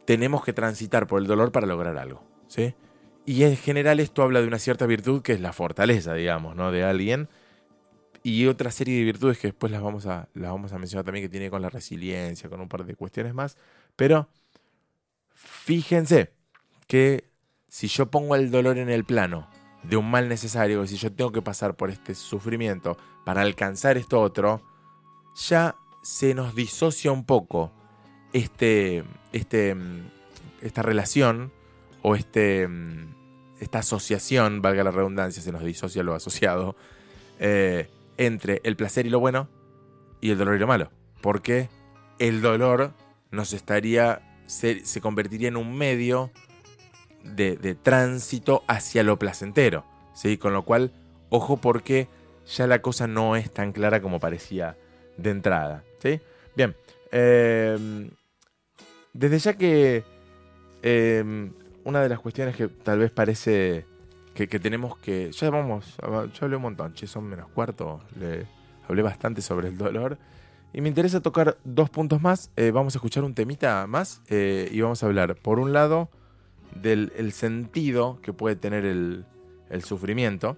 [0.04, 2.74] tenemos que transitar por el dolor para lograr algo, ¿sí?
[3.24, 6.70] Y en general esto habla de una cierta virtud que es la fortaleza, digamos, ¿no?
[6.70, 7.30] De alguien.
[8.22, 11.24] Y otra serie de virtudes que después las vamos a, las vamos a mencionar también
[11.24, 13.56] que tiene con la resiliencia, con un par de cuestiones más.
[13.96, 14.28] Pero
[15.32, 16.34] fíjense
[16.86, 17.30] que
[17.68, 19.48] si yo pongo el dolor en el plano
[19.82, 24.20] de un mal necesario, si yo tengo que pasar por este sufrimiento para alcanzar esto
[24.20, 24.60] otro,
[25.36, 27.72] ya se nos disocia un poco
[28.32, 29.76] este, este,
[30.60, 31.52] esta relación
[32.02, 32.68] o este,
[33.60, 36.76] esta asociación, valga la redundancia, se nos disocia lo asociado,
[37.38, 39.48] eh, entre el placer y lo bueno
[40.20, 40.90] y el dolor y lo malo.
[41.20, 41.68] Porque
[42.18, 42.92] el dolor
[43.30, 46.30] nos estaría, se, convertiría en un medio
[47.22, 49.84] de, tránsito hacia lo placentero.
[50.14, 50.38] ¿sí?
[50.38, 50.92] Con lo cual,
[51.30, 52.08] ojo porque
[52.46, 54.76] ya la cosa no es tan clara como parecía
[55.16, 55.84] de entrada.
[55.98, 56.20] ¿sí?
[56.56, 56.76] Bien,
[57.12, 58.10] eh,
[59.12, 60.04] desde ya que
[60.82, 61.50] eh,
[61.84, 63.86] una de las cuestiones que tal vez parece
[64.34, 65.32] que, tenemos que.
[65.32, 68.46] Ya vamos, yo hablé un montón, che, son menos cuarto, le
[68.86, 70.18] hablé bastante sobre el dolor.
[70.72, 72.50] Y me interesa tocar dos puntos más.
[72.56, 76.10] Eh, vamos a escuchar un temita más eh, y vamos a hablar, por un lado,
[76.74, 79.24] del sentido que puede tener el,
[79.82, 80.56] sufrimiento.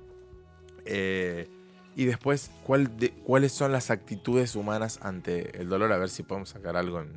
[0.84, 1.48] Eh,
[1.96, 2.90] y después, cuál
[3.24, 5.92] cuáles son las actitudes humanas ante el dolor.
[5.92, 7.10] A ver si podemos sacar algo en,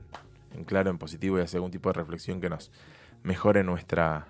[0.55, 2.71] en claro, en positivo y hacer algún tipo de reflexión que nos,
[3.23, 4.27] mejore nuestra,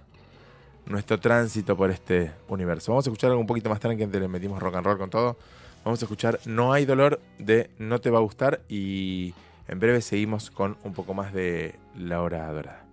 [0.86, 2.92] nuestro tránsito por este universo.
[2.92, 5.10] Vamos a escuchar algo un poquito más tarde que le metimos rock and roll con
[5.10, 5.38] todo.
[5.84, 9.34] Vamos a escuchar No hay dolor de No te va a gustar y
[9.68, 12.86] en breve seguimos con un poco más de La Hora Dorada.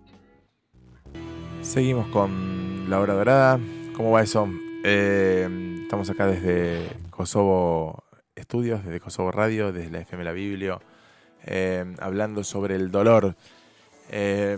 [1.61, 3.59] Seguimos con La Hora Dorada.
[3.95, 4.49] ¿Cómo va eso?
[4.83, 8.03] Eh, estamos acá desde Kosovo
[8.35, 10.81] Estudios, desde Kosovo Radio, desde la FM La Biblio,
[11.45, 13.35] eh, hablando sobre el dolor.
[14.09, 14.57] Eh,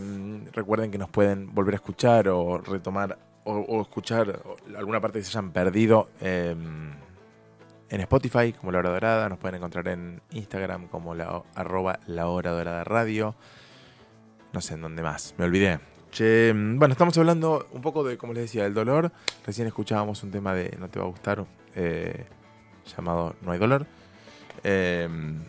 [0.51, 4.41] recuerden que nos pueden volver a escuchar o retomar o, escuchar
[4.77, 6.09] alguna parte que se hayan perdido
[7.93, 9.29] en Spotify como La Hora Dorada.
[9.29, 13.35] Nos pueden encontrar en Instagram como la, arroba La Hora Dorada Radio.
[14.51, 15.79] No sé en dónde más, me olvidé.
[16.53, 19.11] bueno, estamos hablando un poco de, como les decía, del dolor.
[19.45, 21.45] Recién escuchábamos un tema de No te va a gustar.
[21.75, 22.25] Eh,
[22.95, 23.85] llamado No hay dolor.
[24.63, 25.43] Em,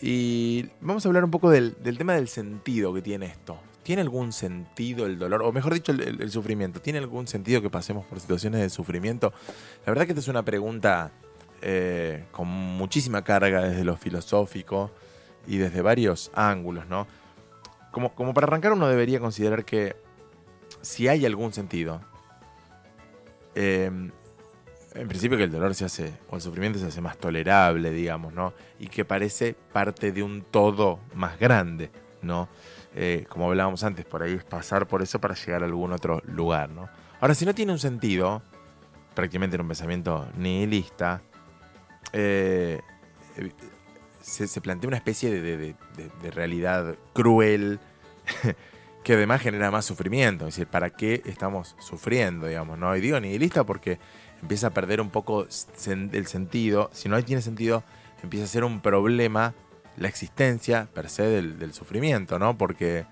[0.00, 3.58] y vamos a hablar un poco del, tema del sentido que tiene esto.
[3.82, 5.42] ¿Tiene algún sentido el dolor?
[5.42, 6.80] O mejor dicho, el, sufrimiento.
[6.80, 9.32] ¿Tiene algún sentido que pasemos por situaciones de sufrimiento?
[9.86, 11.10] La verdad que esta es una pregunta
[11.62, 14.90] eh, con muchísima carga desde lo filosófico
[15.46, 17.06] y desde varios ángulos, ¿no?
[17.90, 19.96] Como, como para arrancar uno debería considerar que
[20.82, 22.02] si hay algún sentido,
[23.54, 23.90] eh,
[24.94, 28.32] en principio que el dolor se hace, o el sufrimiento se hace más tolerable, digamos,
[28.32, 28.54] ¿no?
[28.78, 31.90] Y que parece parte de un todo más grande,
[32.22, 32.48] ¿no?
[32.94, 36.22] Eh, como hablábamos antes, por ahí es pasar por eso para llegar a algún otro
[36.26, 36.88] lugar, ¿no?
[37.20, 38.42] Ahora, si no tiene un sentido,
[39.14, 41.20] prácticamente en un pensamiento nihilista,
[42.12, 42.80] eh,
[44.22, 45.74] se, plantea una especie de,
[46.22, 47.78] de realidad cruel
[49.08, 50.46] que además genera más sufrimiento.
[50.46, 52.78] Es decir, ¿para qué estamos sufriendo, digamos?
[52.78, 52.94] ¿no?
[52.94, 53.98] Y digo nihilista porque
[54.42, 56.90] empieza a perder un poco el sentido.
[56.92, 57.82] Si no tiene sentido,
[58.22, 59.54] empieza a ser un problema
[59.96, 62.58] la existencia per se del, sufrimiento, ¿no?
[62.58, 63.06] Porque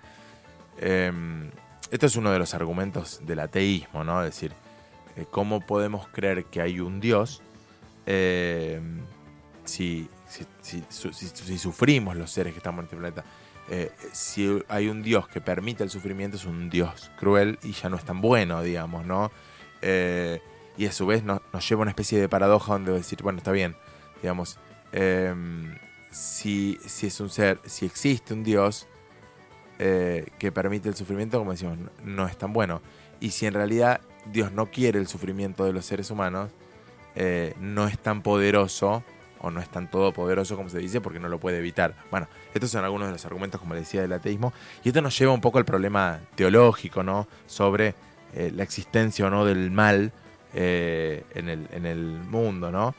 [0.82, 1.50] em,
[1.90, 4.22] esto es uno de los argumentos del ateísmo, ¿no?
[4.22, 4.52] Es decir,
[5.16, 7.40] eh, ¿cómo podemos creer que hay un Dios
[8.04, 9.00] em,
[9.64, 10.10] si,
[10.60, 13.24] si, sufrimos los seres que estamos en este planeta?
[13.68, 17.88] Eh, si hay un Dios que permite el sufrimiento, es un Dios cruel y ya
[17.88, 19.32] no es tan bueno, digamos, ¿no?
[19.82, 20.40] Eh,
[20.76, 23.50] y a su vez nos, lleva a una especie de paradoja donde decir, bueno, está
[23.50, 23.76] bien,
[24.22, 24.58] digamos,
[24.92, 25.76] em,
[26.10, 28.86] si, si, es un ser, si existe un Dios
[29.78, 32.82] eh, que permite el sufrimiento, como decimos, no, es tan bueno.
[33.18, 34.00] Y si en realidad
[34.32, 36.50] Dios no quiere el sufrimiento de los seres humanos,
[37.58, 39.02] no es tan poderoso
[39.40, 41.94] o no es tan todopoderoso como se dice porque no lo puede evitar.
[42.10, 44.52] Bueno, estos son algunos de los argumentos, como le decía, del ateísmo.
[44.84, 47.28] Y esto nos lleva un poco al problema teológico, ¿no?
[47.46, 47.94] Sobre
[48.34, 50.12] eh, la existencia o no del mal
[50.54, 52.94] eh, en, el, en, el, mundo, ¿no?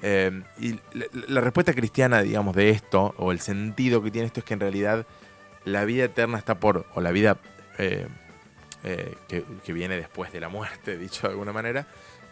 [0.00, 0.78] Eh, y
[1.28, 4.60] la, respuesta cristiana, digamos, de esto, o el sentido que tiene esto, es que en
[4.60, 5.06] realidad
[5.64, 7.36] la vida eterna está por, o la vida
[7.76, 8.06] que,
[9.66, 11.86] viene después de la muerte, dicho de alguna manera,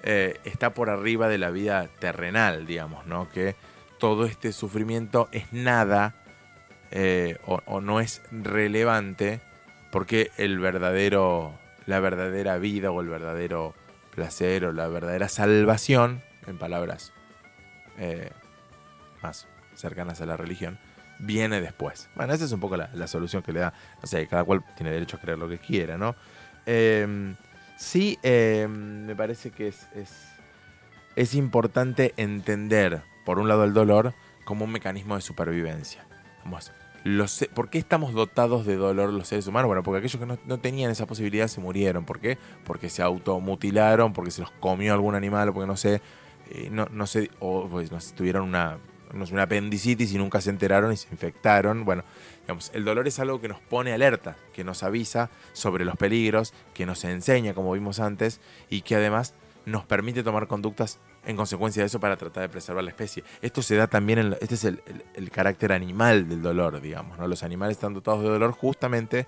[0.07, 3.29] está por arriba de la vida terrenal, digamos, ¿no?
[3.29, 3.57] Que
[3.99, 6.15] todo este sufrimiento es nada
[7.45, 9.41] o, o, no es relevante
[9.91, 13.75] porque el verdadero, la verdadera vida o el verdadero
[14.17, 17.13] placer o la verdadera salvación, en palabras
[17.99, 18.31] eh,
[19.23, 20.79] más cercanas a la religión,
[21.19, 22.09] viene después.
[22.15, 23.75] Bueno, esa es un poco la, solución que le da.
[24.01, 26.17] No sé, cada cual tiene derecho a creer lo que quiera, ¿no?
[26.65, 27.37] Em,
[27.77, 29.87] sí, em, me parece que es,
[31.17, 36.07] es, importante entender, por un lado, el dolor como un mecanismo de supervivencia.
[36.45, 36.73] Vamos,
[37.55, 39.69] ¿Por qué estamos dotados de dolor los seres humanos?
[39.69, 42.05] Bueno, porque aquellos que no, tenían esa posibilidad se murieron.
[42.05, 42.37] ¿Por qué?
[42.65, 46.01] Porque se automutilaron, porque se los comió algún animal, o porque no sé,
[46.51, 48.79] eh, no, no sé, o pues no tuvieron una,
[49.13, 51.85] una apendicitis y nunca se enteraron y se infectaron.
[51.85, 52.05] Bueno,
[52.43, 56.55] digamos, el dolor es algo que nos pone alerta, que nos avisa sobre los peligros,
[56.75, 58.41] que nos enseña, como vimos antes,
[58.71, 62.85] y que además nos permite tomar conductas en consecuencia de eso para tratar de preservar
[62.85, 63.25] la especie.
[63.43, 64.81] Esto se da también, en, este es el,
[65.33, 67.19] carácter animal del dolor, digamos.
[67.19, 67.27] ¿no?
[67.27, 69.27] Los animales están dotados de dolor justamente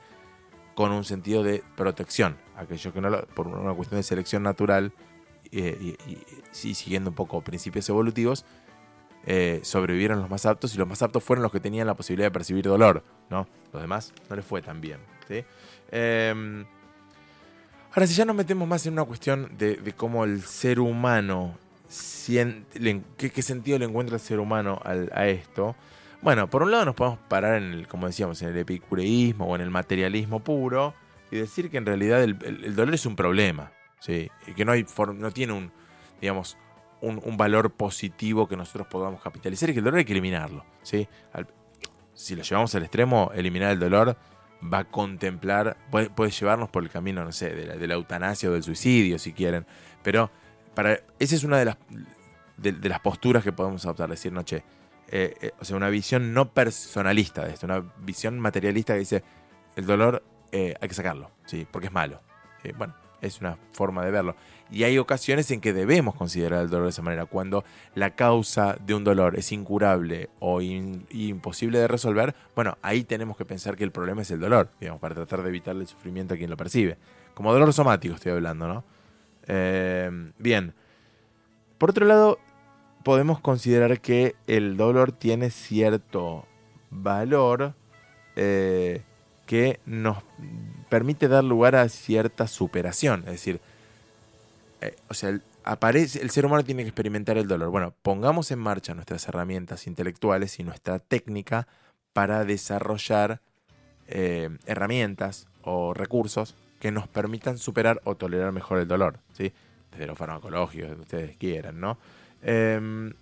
[0.76, 2.36] con un sentido de protección.
[2.56, 4.92] Aquellos que no, por una cuestión de selección natural
[5.50, 8.44] eh, y, siguiendo un poco principios evolutivos,
[9.30, 12.26] eh, sobrevivieron los más aptos y los más aptos fueron los que tenían la posibilidad
[12.26, 13.04] de percibir dolor.
[13.30, 13.46] ¿no?
[13.72, 14.98] Los demás no les fue tan bien.
[15.28, 15.44] ¿sí?
[15.92, 16.64] Em,
[17.92, 21.58] ahora, si ya nos metemos más en una cuestión de cómo el ser humano
[23.16, 25.74] qué, sentido le encuentra el ser humano a esto.
[26.20, 29.54] Bueno, por un lado nos podemos parar en el, como decíamos, en el epicureísmo o
[29.54, 30.94] en el materialismo puro
[31.30, 34.30] y decir que en realidad el, dolor es un problema, ¿sí?
[34.46, 34.84] y que no, hay
[35.14, 35.70] no tiene un,
[36.20, 36.56] digamos,
[37.00, 40.64] un, valor positivo que nosotros podamos capitalizar y que el dolor hay que eliminarlo.
[40.82, 41.08] ¿sí?
[42.14, 44.16] si lo llevamos al extremo, eliminar el dolor
[44.62, 48.52] va a contemplar, puede, llevarnos por el camino, no sé, de la, de eutanasia o
[48.52, 49.66] del suicidio, si quieren,
[50.02, 50.30] pero
[51.18, 51.76] esa es una de las,
[52.56, 54.62] de, las posturas que podemos adoptar, decir, no, che,
[55.08, 59.24] eh, eh, o sea, una visión no personalista de esto, una visión materialista que dice,
[59.76, 60.22] el dolor
[60.52, 61.66] eh, hay que sacarlo, ¿sí?
[61.70, 62.20] porque es malo.
[62.76, 64.36] bueno, es una forma de verlo.
[64.70, 67.26] Y hay ocasiones en que debemos considerar el dolor de esa manera.
[67.26, 67.64] Cuando
[67.94, 73.44] la causa de un dolor es incurable o imposible de resolver, bueno, ahí tenemos que
[73.44, 76.36] pensar que el problema es el dolor, digamos, para tratar de evitarle el sufrimiento a
[76.36, 76.98] quien lo percibe.
[77.34, 78.84] Como dolor somático estoy hablando, ¿no?
[79.46, 80.74] Eh, bien.
[81.78, 82.38] Por otro lado,
[83.04, 86.46] podemos considerar que el dolor tiene cierto
[86.90, 87.74] valor
[88.36, 89.02] eh,
[89.46, 90.18] que nos
[90.88, 93.20] permite dar lugar a cierta superación.
[93.20, 93.60] Es decir,
[94.80, 97.70] eh, o sea, el, aparece, el ser humano tiene que experimentar el dolor.
[97.70, 101.68] Bueno, pongamos en marcha nuestras herramientas intelectuales y nuestra técnica
[102.12, 103.40] para desarrollar
[104.08, 109.52] eh, herramientas o recursos que nos permitan superar o tolerar mejor el dolor, ¿sí?
[109.90, 111.98] Desde lo farmacológico, que ustedes quieran, ¿no?
[112.42, 113.12] Em,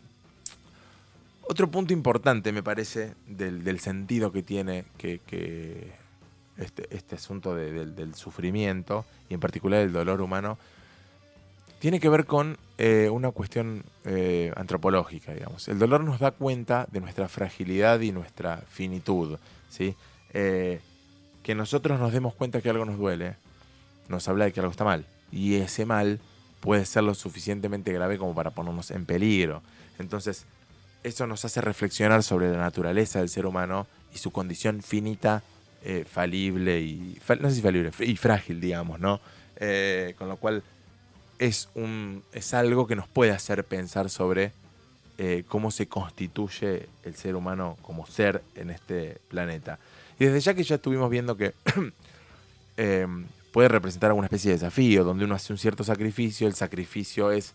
[1.49, 5.93] otro punto importante, me parece, del, sentido que tiene que,
[6.59, 10.59] este, este, asunto del sufrimiento, y en particular el dolor humano,
[11.79, 15.69] tiene que ver con eh, una cuestión eh, antropológica, digamos.
[15.69, 19.39] El dolor nos da cuenta de nuestra fragilidad y nuestra finitud,
[19.69, 19.95] ¿sí?
[20.33, 20.81] Eh,
[21.43, 23.37] que nosotros nos demos cuenta que algo nos duele,
[24.09, 25.07] nos habla de que algo está mal.
[25.31, 26.19] Y ese mal
[26.61, 29.63] puede ser lo suficientemente grave como para ponernos en peligro.
[29.99, 30.47] Entonces,
[31.03, 35.43] eso nos hace reflexionar sobre la naturaleza del ser humano y su condición finita,
[36.11, 37.19] falible y...
[37.41, 39.21] no sé si falible, y frágil, digamos, ¿no?
[40.19, 40.63] con lo cual
[41.39, 44.53] es, un, es algo que nos puede hacer pensar sobre
[45.19, 49.79] eh, cómo se constituye el ser humano como ser en este planeta.
[50.19, 51.55] Y desde ya que ya estuvimos viendo que
[52.77, 57.31] em, puede representar alguna especie de desafío, donde uno hace un cierto sacrificio, el sacrificio
[57.31, 57.55] es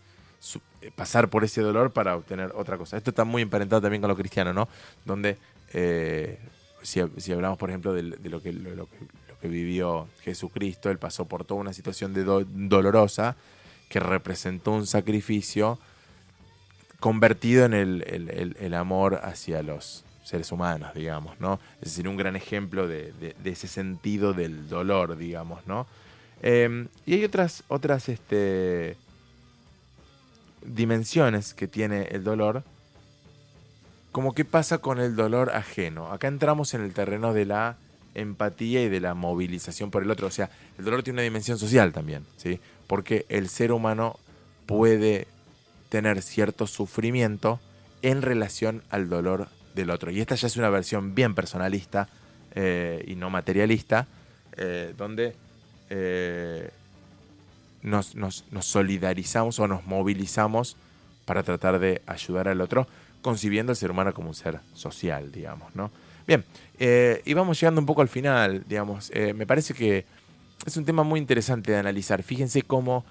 [0.80, 2.96] eh, pasar por ese dolor para obtener otra cosa.
[2.96, 4.68] Esto está muy emparentado también con lo cristiano, ¿no?
[5.04, 5.38] Donde
[5.72, 6.38] eh,
[6.82, 8.88] si, hablamos, por ejemplo, de, lo, que, lo,
[9.40, 13.36] que, vivió Jesucristo, él pasó por toda una situación de dolorosa
[13.88, 15.78] que representó un sacrificio
[17.00, 21.58] convertido en el, amor hacia los seres humanos, digamos, ¿no?
[21.80, 25.86] Es decir, un gran ejemplo de, ese sentido del dolor, digamos, ¿no?
[26.42, 28.96] Em, y hay otras, otras este,
[30.64, 32.62] dimensiones que tiene el dolor,
[34.12, 36.12] como qué pasa con el dolor ajeno.
[36.12, 37.76] Acá entramos en el terreno de la
[38.14, 40.26] empatía y de la movilización por el otro.
[40.26, 42.60] O sea, el dolor tiene una dimensión social también, ¿sí?
[42.86, 44.18] porque el ser humano
[44.66, 45.26] puede
[45.88, 47.58] tener cierto sufrimiento
[48.02, 50.10] en relación al dolor del otro.
[50.10, 52.08] Y esta ya es una versión bien personalista
[52.54, 54.06] eh, y no materialista,
[54.56, 55.34] eh, donde
[55.88, 56.70] eh,
[57.82, 58.14] nos,
[58.60, 60.76] solidarizamos o nos movilizamos
[61.24, 62.86] para tratar de ayudar al otro,
[63.22, 65.90] concibiendo al ser humano como un ser social, digamos, ¿no?
[66.26, 66.44] Bien,
[66.78, 69.10] y vamos llegando un poco al final, digamos.
[69.34, 70.04] me parece que
[70.66, 72.22] es un tema muy interesante de analizar.
[72.22, 73.04] Fíjense cómo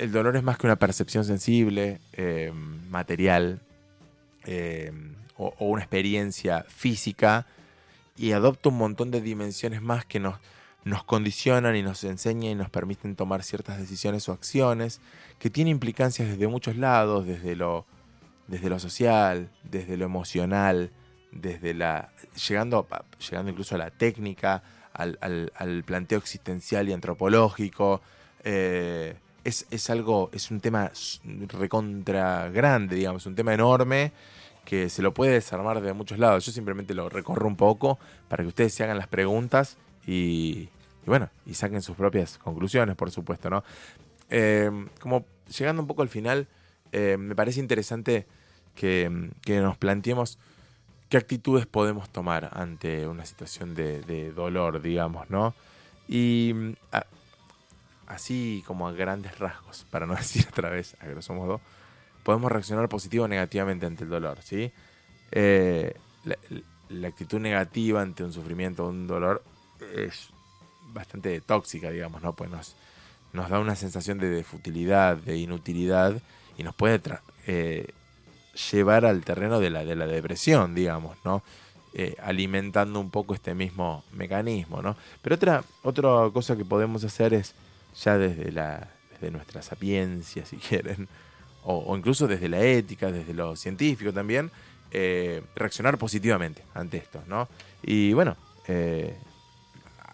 [0.00, 2.52] el dolor es más que una percepción sensible, eh,
[2.88, 3.60] material,
[4.46, 4.92] eh,
[5.36, 7.46] o, una experiencia física,
[8.16, 10.36] y adopta un montón de dimensiones más que nos,
[10.84, 15.00] nos condicionan y nos enseñan y nos permiten tomar ciertas decisiones o acciones,
[15.38, 17.84] que tiene implicancias desde muchos lados, desde lo,
[18.50, 20.90] desde lo social, desde lo emocional,
[21.30, 22.10] desde la.
[22.48, 22.86] llegando,
[23.30, 28.02] llegando incluso a la técnica, al, planteo existencial y antropológico.
[28.42, 30.90] Eh, es, algo, es un tema
[31.48, 34.12] recontra grande, digamos, un tema enorme
[34.64, 36.44] que se lo puede desarmar de muchos lados.
[36.44, 37.98] Yo simplemente lo recorro un poco
[38.28, 40.68] para que ustedes se hagan las preguntas y,
[41.06, 43.64] bueno, y saquen sus propias conclusiones, por supuesto, ¿no?
[44.28, 44.70] Eh,
[45.00, 45.24] como
[45.56, 46.46] llegando un poco al final,
[46.92, 48.26] eh, me parece interesante
[48.74, 49.10] que,
[49.46, 50.38] nos planteemos
[51.08, 55.54] qué actitudes podemos tomar ante una situación de, dolor, digamos, ¿no?
[56.08, 56.72] Y mm,
[58.06, 61.60] así como a grandes rasgos, para no decir otra vez, a grosso modo,
[62.22, 64.72] podemos reaccionar positivo o negativamente ante el dolor, ¿sí?
[65.32, 65.94] Eh,
[66.24, 69.44] la, actitud negativa ante un sufrimiento o un dolor
[69.94, 70.30] es
[70.92, 72.34] bastante tóxica, digamos, ¿no?
[72.34, 72.74] Pues nos,
[73.48, 76.20] da una sensación de, futilidad, de inutilidad
[76.58, 77.00] y nos puede
[77.46, 77.86] eh,
[78.70, 81.42] llevar al terreno de la, de la depresión, digamos, ¿no?
[81.92, 84.96] Eh, alimentando un poco este mismo mecanismo, ¿no?
[85.22, 87.54] Pero otra, otra cosa que podemos hacer es,
[88.00, 91.08] ya desde, la, desde nuestra sapiencia, si quieren,
[91.64, 94.52] o, incluso desde la ética, desde lo científico también,
[94.92, 97.48] eh, reaccionar positivamente ante esto, ¿no?
[97.82, 98.36] Y bueno,
[98.68, 99.16] eh,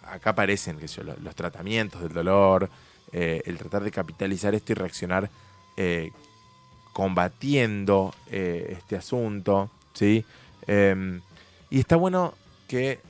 [0.05, 2.70] acá aparecen que los, los, tratamientos del dolor,
[3.12, 5.30] el tratar de capitalizar esto y reaccionar
[6.97, 10.24] combatiendo eh, este asunto, ¿sí?
[10.66, 11.20] Em,
[11.68, 12.32] y está bueno
[12.68, 13.01] que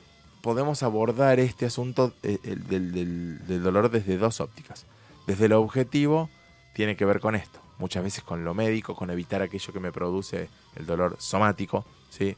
[0.41, 4.85] podemos abordar este asunto eh, del, dolor desde dos ópticas.
[5.25, 6.29] desde el objetivo
[6.73, 7.59] tiene que ver con esto.
[7.77, 12.35] Muchas veces con lo médico, con evitar aquello que me produce el dolor somático, ¿sí?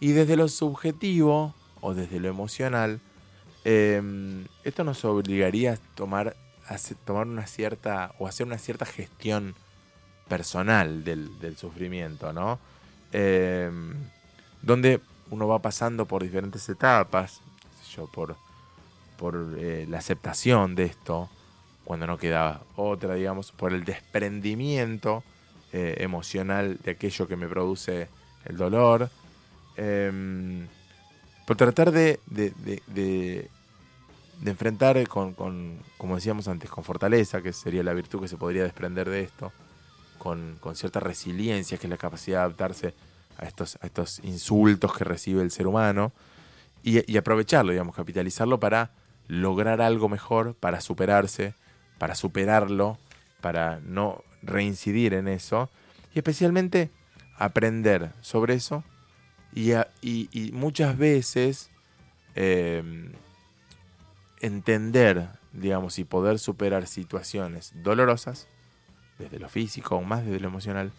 [0.00, 3.02] Y desde lo subjetivo o desde lo emocional,
[3.64, 6.34] em, esto nos obligaría a tomar,
[6.66, 9.54] a tomar una cierta o hacer una cierta gestión
[10.30, 12.60] personal del, sufrimiento, ¿no?
[13.12, 13.92] Em,
[14.62, 15.00] donde
[15.30, 17.40] uno va pasando por diferentes etapas,
[17.94, 18.36] yo, por,
[19.18, 21.28] por eh, la aceptación de esto,
[21.84, 25.24] cuando no queda otra, digamos, por el desprendimiento
[25.72, 28.08] eh, emocional de aquello que me produce
[28.44, 29.10] el dolor,
[29.76, 30.68] em,
[31.44, 33.50] por tratar de, de,
[34.46, 35.34] enfrentar con,
[35.98, 39.52] como decíamos antes, con fortaleza, que sería la virtud que se podría desprender de esto,
[40.20, 42.94] con, cierta resiliencia, que es la capacidad de adaptarse
[43.38, 46.12] a estos, insultos que recibe el ser humano,
[46.82, 48.92] y, y aprovecharlo, digamos, capitalizarlo para
[49.26, 51.54] lograr algo mejor, para superarse,
[51.98, 52.98] para superarlo,
[53.40, 55.68] para no reincidir en eso,
[56.14, 56.90] y especialmente
[57.36, 58.84] aprender sobre eso
[59.54, 61.70] y, y, muchas veces
[62.34, 63.12] em,
[64.40, 68.46] entender, digamos, y poder superar situaciones dolorosas,
[69.20, 70.90] desde lo físico o más desde lo emocional,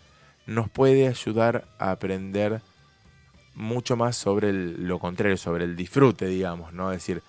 [0.45, 2.61] nos puede ayudar a aprender
[3.55, 6.91] mucho más sobre lo contrario, sobre el disfrute, digamos, ¿no?
[6.91, 7.21] Es decir,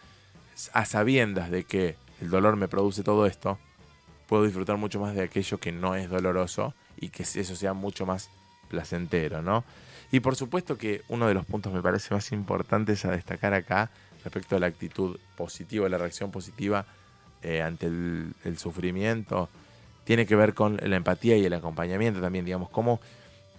[0.72, 3.58] a sabiendas de que el dolor me produce todo esto,
[4.28, 8.06] puedo disfrutar mucho más de aquello que no es doloroso y que eso sea mucho
[8.06, 8.30] más
[8.68, 9.64] placentero, ¿no?
[10.12, 13.90] Y por supuesto que uno de los puntos me parece más importantes a destacar acá
[14.24, 16.86] respecto a la actitud positiva, la reacción positiva
[17.42, 19.48] eh, ante el, sufrimiento,
[20.12, 23.00] tiene que ver con la empatía y el acompañamiento también, digamos, cómo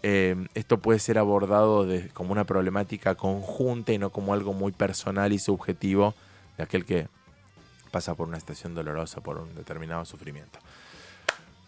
[0.04, 5.34] eh, esto puede ser abordado como una problemática conjunta y no como algo muy personal
[5.34, 6.14] y subjetivo
[6.56, 7.08] de aquel que
[7.90, 10.60] pasa por una estación dolorosa, por un determinado sufrimiento.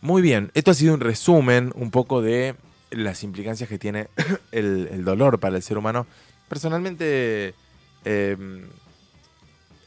[0.01, 2.53] Muy bien, esto ha sido un resumen un poco de
[2.91, 4.09] las implicancias que tiene
[4.51, 6.05] el, dolor para el ser humano.
[6.47, 7.55] Personalmente,
[8.03, 8.67] em,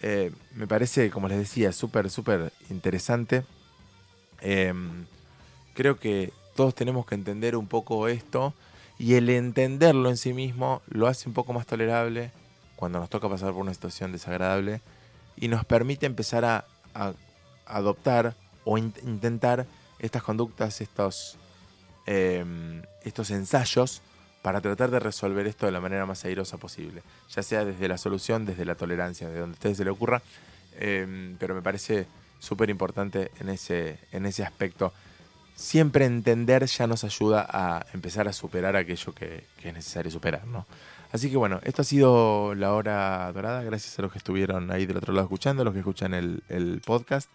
[0.03, 3.45] eh, me parece, como les decía, súper, súper interesante.
[4.41, 5.05] Em,
[5.75, 8.55] creo que todos tenemos que entender un poco esto
[8.99, 12.33] y el entenderlo en sí mismo lo hace un poco más tolerable
[12.77, 14.81] cuando nos toca pasar por una situación desagradable
[15.37, 16.65] y nos permite empezar a,
[17.67, 18.35] adoptar
[18.65, 19.67] o intentar
[19.99, 21.37] estas conductas, estos,
[22.07, 24.03] em, estos ensayos
[24.43, 27.99] para tratar de resolver esto de la manera más airosa posible, ya sea desde la
[27.99, 30.23] solución, desde la tolerancia, de donde a ustedes se le ocurra,
[30.79, 32.07] em, pero me parece
[32.39, 34.93] súper importante en ese, en ese aspecto.
[35.55, 40.67] Siempre entender ya nos ayuda a empezar a superar aquello que, es necesario superar, ¿no?
[41.11, 43.63] Así que bueno, esto ha sido la hora dorada.
[43.63, 47.31] Gracias a los que estuvieron ahí del otro lado escuchando, los que escuchan el, podcast.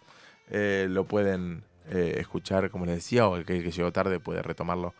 [0.50, 4.94] Eh, lo pueden eh, escuchar, como les decía, o el que, llegó tarde puede retomarlo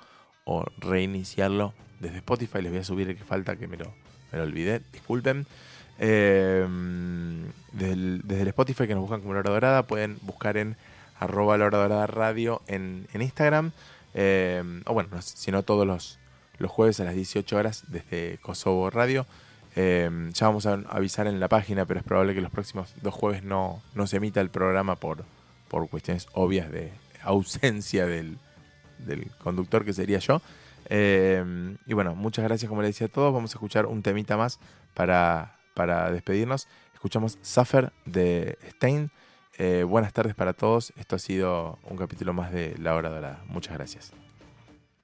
[0.45, 2.63] o reiniciarlo desde Spotify.
[2.63, 4.83] Les voy a subir el que falta, que me me lo olvidé.
[4.93, 5.47] Disculpen.
[5.99, 6.67] Eh,
[7.73, 10.77] desde, el, Spotify que nos buscan como la hora dorada, pueden buscar en
[11.19, 13.73] arroba la dorada radio en, Instagram.
[14.15, 16.19] o bueno, si no todos los
[16.59, 19.27] los jueves a las 18 horas desde Kosovo Radio.
[19.77, 23.13] Em, ya vamos a avisar en la página, pero es probable que los próximos dos
[23.13, 25.25] jueves no, no se emita el programa por,
[25.69, 26.93] por cuestiones obvias de
[27.23, 28.39] ausencia del,
[29.43, 30.41] conductor que sería yo.
[30.89, 33.33] Em, y bueno, muchas gracias como le decía a todos.
[33.33, 34.61] Vamos a escuchar un temita más
[34.95, 36.69] para, para despedirnos.
[36.95, 39.11] Escuchamos Suffer de Stein.
[39.59, 40.93] Eh, buenas tardes para todos.
[40.97, 43.43] Esto ha sido un capítulo más de La Hora Dorada.
[43.47, 44.24] Muchas gracias.